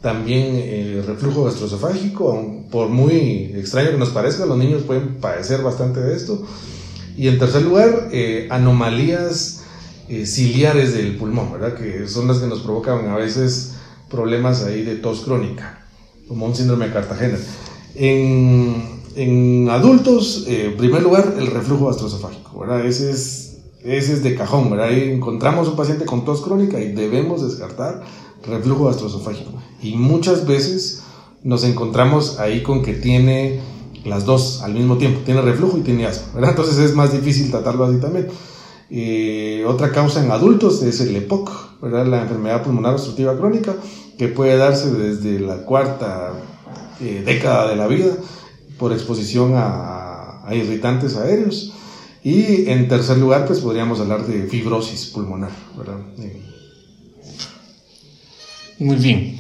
también 0.01 0.53
eh, 0.55 1.03
reflujo 1.05 1.45
gastroesofágico, 1.45 2.65
por 2.71 2.89
muy 2.89 3.53
extraño 3.57 3.91
que 3.91 3.99
nos 3.99 4.11
parezca, 4.11 4.47
los 4.47 4.57
niños 4.57 4.83
pueden 4.83 5.17
padecer 5.17 5.63
bastante 5.63 6.01
de 6.01 6.15
esto. 6.15 6.45
Y 7.17 7.27
en 7.27 7.39
tercer 7.39 7.63
lugar, 7.63 8.09
eh, 8.13 8.47
anomalías 8.51 9.65
eh, 10.09 10.25
ciliares 10.25 10.95
del 10.95 11.17
pulmón, 11.17 11.53
¿verdad? 11.53 11.75
Que 11.75 12.07
son 12.07 12.29
las 12.29 12.39
que 12.39 12.47
nos 12.47 12.61
provocan 12.61 13.09
a 13.09 13.17
veces 13.17 13.75
problemas 14.09 14.63
ahí 14.63 14.85
de 14.85 14.95
tos 14.97 15.23
crónica, 15.23 15.85
como 16.29 16.47
un 16.47 16.55
síndrome 16.55 16.87
de 16.87 16.93
Cartagena. 16.93 17.39
En, 17.97 19.01
en 19.17 19.69
adultos, 19.69 20.45
en 20.47 20.77
primer 20.77 21.03
lugar, 21.03 21.35
el 21.39 21.49
reflujo 21.49 21.87
gastroesofágico, 21.87 22.61
¿verdad? 22.61 22.87
Ese 22.87 23.11
es, 23.11 23.59
ese 23.83 24.13
es 24.13 24.23
de 24.23 24.37
cajón, 24.37 24.71
¿verdad? 24.71 24.91
Ahí 24.91 25.11
encontramos 25.11 25.67
un 25.67 25.75
paciente 25.75 26.05
con 26.05 26.25
tos 26.25 26.41
crónica 26.41 26.79
y 26.81 26.93
debemos 26.93 27.43
descartar 27.43 28.05
reflujo 28.47 28.87
gastroesofágico. 28.87 29.53
Y 29.83 29.95
muchas 29.95 30.47
veces 30.47 31.03
nos 31.43 31.65
encontramos 31.65 32.39
ahí 32.39 32.63
con 32.63 32.83
que 32.83 32.95
tiene 32.95 33.61
las 34.05 34.25
dos 34.25 34.63
al 34.63 34.75
mismo 34.75 34.97
tiempo, 34.97 35.21
tiene 35.25 35.43
reflujo 35.43 35.79
y 35.79 35.83
tiene 35.83 36.07
asma, 36.07 36.35
¿verdad? 36.35 36.51
Entonces 36.51 36.79
es 36.79 36.95
más 36.95 37.13
difícil 37.13 37.51
tratarlo 37.51 37.85
así 37.85 37.99
también. 37.99 38.29
Eh, 38.91 39.65
otra 39.67 39.93
causa 39.93 40.25
en 40.25 40.31
adultos 40.31 40.83
es 40.83 41.01
el 41.01 41.15
EPOC, 41.15 41.83
¿verdad? 41.83 42.07
la 42.07 42.23
enfermedad 42.23 42.63
pulmonar 42.63 42.95
obstructiva 42.95 43.37
crónica, 43.37 43.77
que 44.17 44.29
puede 44.29 44.57
darse 44.57 44.93
desde 44.93 45.41
la 45.41 45.59
cuarta 45.65 46.33
eh, 47.01 47.23
década 47.25 47.69
de 47.69 47.77
la 47.77 47.87
vida 47.87 48.17
por 48.79 48.93
exposición 48.93 49.55
a, 49.55 50.47
a, 50.47 50.55
irritantes 50.55 51.17
aéreos. 51.17 51.75
Y 52.25 52.69
en 52.71 52.89
tercer 52.89 53.19
lugar, 53.19 53.47
pues 53.47 53.61
podríamos 53.61 54.01
hablar 54.01 54.27
de 54.27 54.45
fibrosis 54.45 55.07
pulmonar. 55.07 55.51
¿verdad? 55.77 56.01
Eh. 56.19 56.58
Muy 58.79 58.97
bien. 58.97 59.39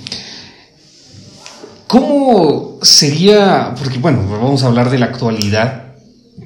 ¿Cómo 1.87 2.79
sería, 2.83 3.74
porque 3.79 3.98
bueno, 3.98 4.27
vamos 4.29 4.62
a 4.62 4.66
hablar 4.66 4.90
de 4.90 4.98
la 4.98 5.07
actualidad, 5.07 5.94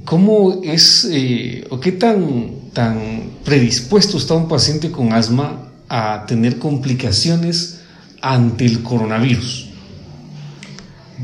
cómo 0.05 0.61
es 0.63 1.09
eh, 1.11 1.67
o 1.71 1.81
qué 1.81 1.93
tan, 1.93 2.71
tan 2.73 3.23
predispuesto 3.45 4.19
está 4.19 4.35
un 4.35 4.47
paciente 4.47 4.91
con 4.91 5.13
asma 5.13 5.71
a 5.89 6.25
tener 6.27 6.59
complicaciones 6.59 7.81
ante 8.21 8.67
el 8.67 8.83
coronavirus? 8.83 9.71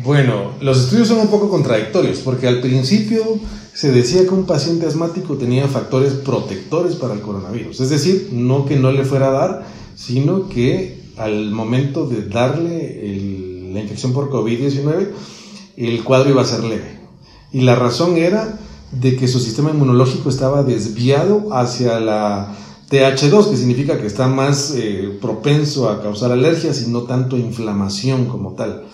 Bueno, 0.03 0.53
los 0.61 0.79
estudios 0.85 1.09
son 1.09 1.19
un 1.19 1.29
poco 1.29 1.49
contradictorios, 1.49 2.19
porque 2.19 2.49
al 2.49 2.61
principio 2.61 3.39
se 3.73 3.93
decía 3.93 4.23
que 4.23 4.31
un 4.31 4.47
paciente 4.47 4.87
asmático 4.87 5.37
tenía 5.37 5.69
factores 5.69 6.15
protectores 6.15 6.97
para 6.97 7.15
el 7.15 7.21
coronavirus, 7.21 7.81
es 7.81 7.91
decir, 7.91 8.31
no 8.33 8.65
que 8.65 8.77
no 8.77 8.91
le 8.91 9.05
fuera 9.05 9.29
a 9.29 9.31
dar, 9.31 9.67
sino 9.97 10.49
que 10.49 10.98
al 11.19 11.51
momento 11.51 12.07
de 12.07 12.29
darle 12.29 13.13
el, 13.13 13.75
la 13.75 13.81
infección 13.81 14.13
por 14.13 14.31
COVID-19, 14.31 15.09
el 15.77 16.05
cuadro 16.05 16.31
iba 16.31 16.43
a 16.43 16.47
ser 16.47 16.65
leve. 16.65 16.99
Y 17.53 17.63
la 17.63 17.75
razón 17.75 18.17
era 18.17 18.59
de 18.93 19.17
que 19.17 19.29
su 19.29 19.41
sistema 19.41 19.71
inmunológico 19.71 20.29
estaba 20.29 20.63
desviado 20.63 21.53
hacia 21.53 22.01
la 22.01 22.57
TH2, 22.91 23.51
que 23.51 23.57
significa 23.57 24.01
que 24.01 24.07
está 24.07 24.29
más 24.29 24.73
eh, 24.75 25.19
propenso 25.21 25.89
a 25.89 26.03
causar 26.03 26.33
alergias 26.33 26.83
y 26.83 26.91
no 26.91 27.03
tanto 27.03 27.37
inflamación 27.37 28.27
como 28.27 28.55
tal. 28.55 28.85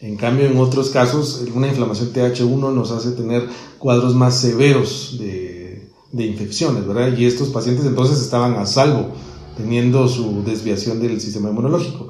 En 0.00 0.16
cambio, 0.16 0.46
en 0.46 0.58
otros 0.58 0.90
casos, 0.90 1.44
una 1.54 1.68
inflamación 1.68 2.12
TH1 2.12 2.74
nos 2.74 2.90
hace 2.90 3.12
tener 3.12 3.48
cuadros 3.78 4.14
más 4.14 4.36
severos 4.36 5.16
de, 5.18 5.88
de 6.12 6.26
infecciones, 6.26 6.86
¿verdad? 6.86 7.16
Y 7.16 7.24
estos 7.24 7.48
pacientes 7.48 7.86
entonces 7.86 8.20
estaban 8.20 8.54
a 8.54 8.66
salvo, 8.66 9.12
teniendo 9.56 10.08
su 10.08 10.42
desviación 10.44 11.00
del 11.00 11.20
sistema 11.20 11.50
inmunológico. 11.50 12.08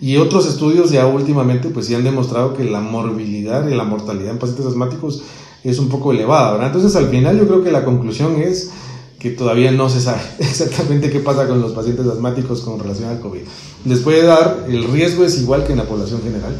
Y 0.00 0.18
otros 0.18 0.46
estudios 0.46 0.90
ya 0.90 1.06
últimamente 1.06 1.68
pues 1.68 1.86
sí 1.86 1.94
han 1.94 2.04
demostrado 2.04 2.54
que 2.54 2.64
la 2.64 2.80
morbilidad 2.80 3.66
y 3.68 3.74
la 3.74 3.84
mortalidad 3.84 4.32
en 4.32 4.38
pacientes 4.38 4.66
asmáticos 4.66 5.22
es 5.64 5.78
un 5.78 5.88
poco 5.88 6.12
elevada, 6.12 6.52
¿verdad? 6.52 6.66
Entonces 6.68 6.94
al 6.96 7.08
final 7.08 7.38
yo 7.38 7.46
creo 7.46 7.64
que 7.64 7.70
la 7.70 7.84
conclusión 7.84 8.40
es 8.40 8.70
que 9.18 9.30
todavía 9.30 9.72
no 9.72 9.88
se 9.88 10.00
sabe 10.00 10.20
exactamente 10.38 11.10
qué 11.10 11.20
pasa 11.20 11.48
con 11.48 11.60
los 11.60 11.72
pacientes 11.72 12.06
asmáticos 12.06 12.60
con 12.60 12.78
relación 12.78 13.08
al 13.08 13.20
COVID. 13.20 13.40
Les 13.86 14.00
puede 14.00 14.24
dar, 14.24 14.66
el 14.68 14.84
riesgo 14.84 15.24
es 15.24 15.38
igual 15.40 15.64
que 15.64 15.72
en 15.72 15.78
la 15.78 15.84
población 15.84 16.20
general, 16.22 16.54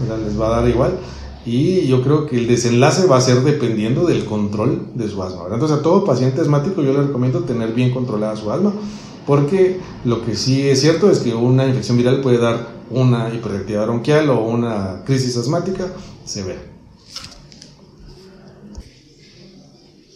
¿verdad? 0.00 0.18
les 0.26 0.38
va 0.38 0.48
a 0.48 0.60
dar 0.60 0.68
igual. 0.68 0.98
Y 1.46 1.86
yo 1.86 2.02
creo 2.02 2.26
que 2.26 2.36
el 2.36 2.46
desenlace 2.46 3.06
va 3.06 3.16
a 3.16 3.20
ser 3.20 3.40
dependiendo 3.42 4.04
del 4.06 4.26
control 4.26 4.88
de 4.94 5.08
su 5.08 5.22
asma. 5.22 5.44
¿verdad? 5.44 5.54
Entonces 5.54 5.78
a 5.78 5.82
todo 5.82 6.04
paciente 6.04 6.40
asmático 6.40 6.82
yo 6.82 6.92
le 6.92 7.02
recomiendo 7.04 7.40
tener 7.40 7.72
bien 7.72 7.92
controlada 7.92 8.36
su 8.36 8.50
asma, 8.50 8.74
porque 9.26 9.78
lo 10.04 10.24
que 10.24 10.36
sí 10.36 10.68
es 10.68 10.80
cierto 10.80 11.10
es 11.10 11.20
que 11.20 11.34
una 11.34 11.66
infección 11.66 11.96
viral 11.96 12.20
puede 12.20 12.38
dar 12.38 12.68
una 12.90 13.32
hiperactividad 13.32 13.84
bronquial 13.84 14.30
o 14.30 14.44
una 14.44 15.02
crisis 15.04 15.36
asmática 15.36 15.86
severa. 16.24 16.60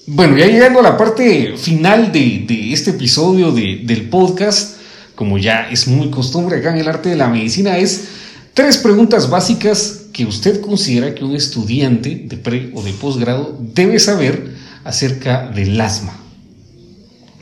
Bueno, 0.07 0.37
ya 0.37 0.47
llegando 0.47 0.81
a 0.81 0.83
la 0.83 0.97
parte 0.99 1.57
final 1.57 2.13
de, 2.13 2.45
de 2.47 2.73
este 2.73 2.91
episodio 2.91 3.53
de, 3.53 3.81
del 3.85 4.11
podcast, 4.11 4.77
como 5.15 5.39
ya 5.39 5.71
es 5.71 5.89
muy 5.89 6.11
costumbre 6.11 6.59
acá 6.59 6.73
en 6.73 6.79
el 6.79 6.89
arte 6.89 7.09
de 7.09 7.17
la 7.17 7.29
medicina, 7.29 7.79
es 7.79 8.09
tres 8.53 8.77
preguntas 8.77 9.31
básicas 9.31 10.03
que 10.13 10.27
usted 10.27 10.61
considera 10.61 11.15
que 11.15 11.25
un 11.25 11.35
estudiante 11.35 12.23
de 12.27 12.37
pre 12.37 12.71
o 12.75 12.83
de 12.83 12.93
posgrado 12.93 13.59
debe 13.61 13.99
saber 13.99 14.55
acerca 14.85 15.49
del 15.49 15.81
asma. 15.81 16.15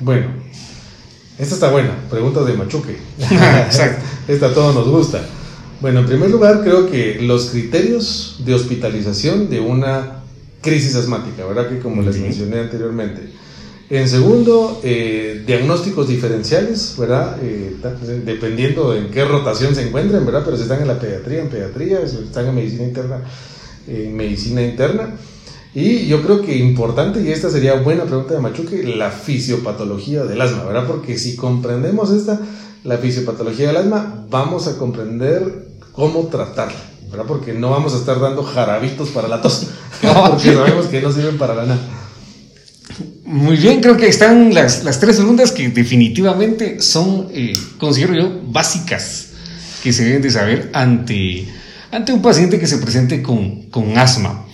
Bueno, 0.00 0.28
Esta 1.42 1.56
está 1.56 1.70
buena, 1.70 1.96
preguntas 2.08 2.46
de 2.46 2.52
Machuque. 2.52 2.96
Exacto. 3.18 4.04
Esta 4.28 4.46
a 4.46 4.54
todos 4.54 4.76
nos 4.76 4.86
gusta. 4.86 5.20
Bueno, 5.80 5.98
en 5.98 6.06
primer 6.06 6.30
lugar, 6.30 6.60
creo 6.62 6.88
que 6.88 7.20
los 7.20 7.46
criterios 7.46 8.36
de 8.44 8.54
hospitalización 8.54 9.50
de 9.50 9.58
una 9.58 10.22
crisis 10.60 10.94
asmática, 10.94 11.44
¿verdad? 11.44 11.68
Que 11.68 11.80
como 11.80 12.00
les 12.02 12.16
mencioné 12.18 12.60
anteriormente. 12.60 13.22
En 13.90 14.08
segundo, 14.08 14.80
eh, 14.84 15.42
diagnósticos 15.44 16.06
diferenciales, 16.06 16.94
¿verdad? 16.96 17.36
Eh, 17.42 17.74
dependiendo 18.24 18.94
en 18.94 19.10
qué 19.10 19.24
rotación 19.24 19.74
se 19.74 19.88
encuentren, 19.88 20.24
¿verdad? 20.24 20.42
Pero 20.44 20.56
si 20.56 20.62
están 20.62 20.80
en 20.80 20.86
la 20.86 21.00
pediatría, 21.00 21.40
en 21.40 21.48
pediatría, 21.48 22.06
si 22.06 22.18
están 22.18 22.46
en 22.46 22.54
medicina 22.54 22.84
interna, 22.84 23.16
en 23.88 24.16
medicina 24.16 24.62
interna. 24.62 25.16
Y 25.74 26.06
yo 26.06 26.22
creo 26.22 26.42
que 26.42 26.56
importante, 26.58 27.22
y 27.22 27.30
esta 27.30 27.48
sería 27.50 27.74
buena 27.76 28.04
pregunta 28.04 28.34
de 28.34 28.40
Machuque, 28.40 28.82
la 28.82 29.10
fisiopatología 29.10 30.24
del 30.24 30.40
asma, 30.40 30.64
¿verdad? 30.64 30.86
Porque 30.86 31.16
si 31.16 31.34
comprendemos 31.34 32.10
esta, 32.10 32.38
la 32.84 32.98
fisiopatología 32.98 33.68
del 33.68 33.78
asma, 33.78 34.26
vamos 34.28 34.68
a 34.68 34.76
comprender 34.76 35.68
cómo 35.92 36.26
tratarla, 36.26 36.78
¿verdad? 37.10 37.24
Porque 37.26 37.54
no 37.54 37.70
vamos 37.70 37.94
a 37.94 37.96
estar 37.96 38.20
dando 38.20 38.42
jarabitos 38.42 39.08
para 39.10 39.28
la 39.28 39.40
tos, 39.40 39.68
porque 40.02 40.54
sabemos 40.54 40.86
que 40.86 41.00
no 41.00 41.10
sirven 41.10 41.38
para 41.38 41.54
la 41.54 41.64
nada. 41.64 41.80
Muy 43.24 43.56
bien, 43.56 43.80
creo 43.80 43.96
que 43.96 44.08
están 44.08 44.52
las, 44.52 44.84
las 44.84 45.00
tres 45.00 45.16
preguntas 45.16 45.52
que 45.52 45.70
definitivamente 45.70 46.82
son, 46.82 47.28
eh, 47.32 47.54
considero 47.78 48.14
yo, 48.14 48.40
básicas 48.44 49.28
que 49.82 49.92
se 49.92 50.04
deben 50.04 50.20
de 50.20 50.30
saber 50.30 50.70
ante, 50.74 51.48
ante 51.90 52.12
un 52.12 52.20
paciente 52.20 52.58
que 52.60 52.66
se 52.66 52.76
presente 52.76 53.22
con, 53.22 53.62
con 53.70 53.96
asma. 53.96 54.44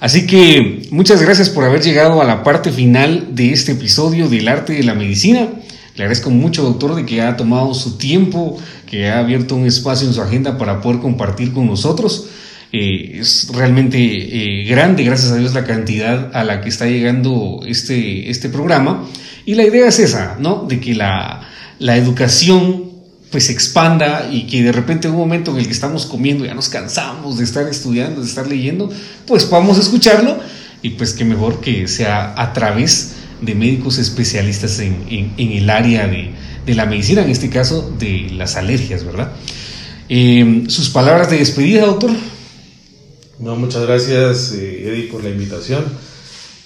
Así 0.00 0.26
que 0.26 0.82
muchas 0.90 1.20
gracias 1.22 1.48
por 1.48 1.64
haber 1.64 1.82
llegado 1.82 2.22
a 2.22 2.24
la 2.24 2.44
parte 2.44 2.70
final 2.70 3.34
de 3.34 3.52
este 3.52 3.72
episodio 3.72 4.28
del 4.28 4.46
arte 4.46 4.74
de 4.74 4.84
la 4.84 4.94
medicina. 4.94 5.48
Le 5.96 6.04
agradezco 6.04 6.30
mucho, 6.30 6.62
doctor, 6.62 6.94
de 6.94 7.04
que 7.04 7.20
ha 7.20 7.36
tomado 7.36 7.74
su 7.74 7.98
tiempo, 7.98 8.56
que 8.86 9.08
ha 9.08 9.18
abierto 9.18 9.56
un 9.56 9.66
espacio 9.66 10.06
en 10.06 10.14
su 10.14 10.22
agenda 10.22 10.56
para 10.56 10.80
poder 10.80 11.00
compartir 11.00 11.52
con 11.52 11.66
nosotros. 11.66 12.28
Eh, 12.72 13.18
es 13.18 13.48
realmente 13.52 13.98
eh, 13.98 14.64
grande, 14.64 15.02
gracias 15.02 15.32
a 15.32 15.36
Dios, 15.36 15.54
la 15.54 15.64
cantidad 15.64 16.30
a 16.32 16.44
la 16.44 16.60
que 16.60 16.68
está 16.68 16.86
llegando 16.86 17.62
este, 17.66 18.30
este 18.30 18.48
programa. 18.48 19.04
Y 19.46 19.54
la 19.54 19.64
idea 19.64 19.88
es 19.88 19.98
esa, 19.98 20.36
¿no? 20.38 20.64
De 20.68 20.78
que 20.78 20.94
la, 20.94 21.40
la 21.80 21.96
educación 21.96 22.87
pues 23.30 23.46
se 23.46 23.52
expanda 23.52 24.28
y 24.32 24.46
que 24.46 24.62
de 24.62 24.72
repente 24.72 25.06
en 25.06 25.14
un 25.14 25.20
momento 25.20 25.50
en 25.50 25.58
el 25.58 25.66
que 25.66 25.72
estamos 25.72 26.06
comiendo 26.06 26.44
ya 26.44 26.54
nos 26.54 26.68
cansamos 26.68 27.38
de 27.38 27.44
estar 27.44 27.68
estudiando, 27.68 28.20
de 28.22 28.26
estar 28.26 28.46
leyendo, 28.46 28.90
pues 29.26 29.44
podamos 29.44 29.78
escucharlo 29.78 30.38
y 30.82 30.90
pues 30.90 31.12
que 31.12 31.24
mejor 31.24 31.60
que 31.60 31.88
sea 31.88 32.34
a 32.36 32.52
través 32.52 33.12
de 33.40 33.54
médicos 33.54 33.98
especialistas 33.98 34.78
en, 34.80 35.04
en, 35.08 35.52
el 35.52 35.70
área 35.70 36.06
de, 36.06 36.30
de, 36.66 36.74
la 36.74 36.86
medicina, 36.86 37.22
en 37.22 37.30
este 37.30 37.50
caso 37.50 37.94
de 37.98 38.30
las 38.32 38.56
alergias, 38.56 39.04
¿verdad? 39.04 39.32
Eh, 40.08 40.64
sus 40.68 40.88
palabras 40.88 41.30
de 41.30 41.38
despedida, 41.38 41.86
doctor. 41.86 42.10
No, 43.38 43.54
muchas 43.54 43.86
gracias, 43.86 44.52
eh, 44.52 44.88
Eddie, 44.88 45.08
por 45.10 45.22
la 45.22 45.30
invitación. 45.30 45.84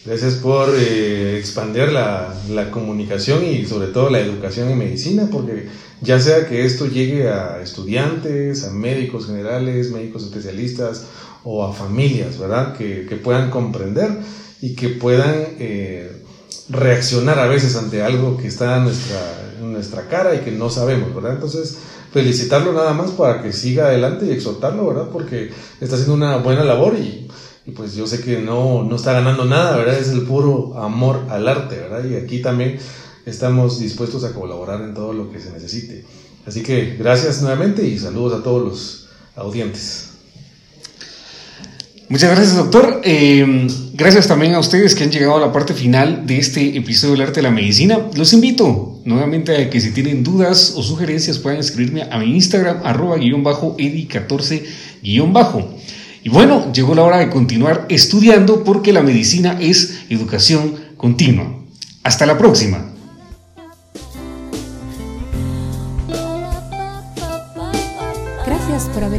Gracias 0.04 0.34
por 0.34 0.74
eh, 0.76 1.38
expandir 1.38 1.92
la, 1.92 2.34
la, 2.50 2.70
comunicación 2.70 3.44
y 3.44 3.66
sobre 3.66 3.88
todo 3.88 4.10
la 4.10 4.18
educación 4.18 4.70
en 4.70 4.78
medicina, 4.78 5.28
porque 5.30 5.68
ya 6.02 6.18
sea 6.18 6.46
que 6.46 6.64
esto 6.64 6.86
llegue 6.86 7.28
a 7.28 7.60
estudiantes, 7.62 8.64
a 8.64 8.72
médicos 8.72 9.26
generales, 9.26 9.90
médicos 9.92 10.24
especialistas 10.24 11.06
o 11.44 11.64
a 11.64 11.72
familias, 11.72 12.38
¿verdad? 12.38 12.76
Que, 12.76 13.06
que 13.08 13.16
puedan 13.16 13.50
comprender 13.50 14.10
y 14.60 14.74
que 14.74 14.88
puedan 14.88 15.34
eh, 15.58 16.10
reaccionar 16.68 17.38
a 17.38 17.46
veces 17.46 17.76
ante 17.76 18.02
algo 18.02 18.36
que 18.36 18.48
está 18.48 18.78
en 18.78 18.84
nuestra, 18.84 19.18
en 19.60 19.72
nuestra 19.72 20.08
cara 20.08 20.34
y 20.34 20.40
que 20.40 20.50
no 20.50 20.70
sabemos, 20.70 21.14
¿verdad? 21.14 21.34
Entonces, 21.34 21.78
felicitarlo 22.12 22.72
nada 22.72 22.92
más 22.94 23.12
para 23.12 23.40
que 23.40 23.52
siga 23.52 23.86
adelante 23.86 24.26
y 24.26 24.30
exhortarlo, 24.30 24.86
¿verdad? 24.88 25.08
Porque 25.12 25.50
está 25.80 25.94
haciendo 25.94 26.14
una 26.14 26.36
buena 26.38 26.64
labor 26.64 26.94
y, 26.98 27.28
y, 27.64 27.70
pues 27.72 27.94
yo 27.94 28.06
sé 28.06 28.20
que 28.20 28.40
no, 28.40 28.82
no 28.82 28.96
está 28.96 29.12
ganando 29.12 29.44
nada, 29.44 29.76
¿verdad? 29.76 29.98
Es 29.98 30.08
el 30.08 30.22
puro 30.22 30.76
amor 30.78 31.20
al 31.28 31.46
arte, 31.46 31.76
¿verdad? 31.76 32.04
Y 32.04 32.16
aquí 32.16 32.40
también 32.40 32.78
estamos 33.26 33.78
dispuestos 33.78 34.24
a 34.24 34.32
colaborar 34.32 34.82
en 34.82 34.94
todo 34.94 35.12
lo 35.12 35.30
que 35.30 35.40
se 35.40 35.50
necesite. 35.50 36.04
Así 36.46 36.62
que 36.62 36.96
gracias 36.98 37.40
nuevamente 37.40 37.86
y 37.86 37.98
saludos 37.98 38.40
a 38.40 38.42
todos 38.42 38.62
los 38.62 39.08
audientes. 39.36 40.08
Muchas 42.08 42.30
gracias, 42.30 42.56
doctor. 42.56 43.00
Eh, 43.04 43.66
gracias 43.94 44.28
también 44.28 44.52
a 44.54 44.58
ustedes 44.58 44.94
que 44.94 45.04
han 45.04 45.10
llegado 45.10 45.36
a 45.36 45.40
la 45.40 45.50
parte 45.50 45.72
final 45.72 46.26
de 46.26 46.36
este 46.36 46.76
episodio 46.76 47.12
del 47.12 47.22
arte 47.22 47.36
de 47.36 47.44
la 47.44 47.50
medicina. 47.50 48.00
Los 48.14 48.34
invito 48.34 49.00
nuevamente 49.06 49.56
a 49.56 49.70
que 49.70 49.80
si 49.80 49.92
tienen 49.92 50.22
dudas 50.22 50.74
o 50.76 50.82
sugerencias 50.82 51.38
puedan 51.38 51.60
escribirme 51.60 52.02
a 52.02 52.18
mi 52.18 52.34
Instagram, 52.34 52.82
arroba 52.84 53.16
guion 53.16 53.42
bajo, 53.42 53.76
edi14 53.78 54.62
guion 55.02 55.32
bajo. 55.32 55.74
Y 56.22 56.28
bueno, 56.28 56.70
llegó 56.72 56.94
la 56.94 57.02
hora 57.02 57.16
de 57.16 57.30
continuar 57.30 57.86
estudiando 57.88 58.62
porque 58.62 58.92
la 58.92 59.02
medicina 59.02 59.56
es 59.58 60.02
educación 60.10 60.74
continua. 60.98 61.62
Hasta 62.02 62.26
la 62.26 62.36
próxima. 62.36 62.91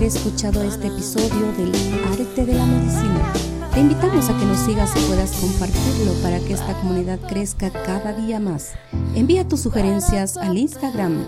Haber 0.04 0.18
escuchado 0.18 0.62
este 0.64 0.88
episodio 0.88 1.54
del 1.54 1.72
Arte 2.12 2.46
de 2.46 2.54
la 2.54 2.66
Medicina. 2.66 3.34
Te 3.74 3.80
invitamos 3.80 4.30
a 4.30 4.38
que 4.38 4.46
nos 4.46 4.60
sigas 4.60 4.92
y 4.98 5.00
puedas 5.08 5.32
compartirlo 5.32 6.14
para 6.22 6.40
que 6.40 6.54
esta 6.54 6.74
comunidad 6.82 7.20
crezca 7.30 7.70
cada 7.70 8.12
día 8.12 8.40
más. 8.40 8.74
Envía 9.16 9.48
tus 9.48 9.62
sugerencias 9.62 10.36
al 10.36 10.58
Instagram 10.58 11.26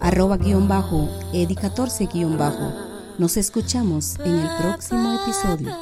arroba 0.00 0.36
guion 0.36 0.68
bajo, 0.68 1.08
edi14 1.32 2.12
guion 2.12 2.36
bajo. 2.36 2.70
Nos 3.16 3.38
escuchamos 3.38 4.18
en 4.22 4.34
el 4.34 4.48
próximo 4.58 5.18
episodio. 5.22 5.74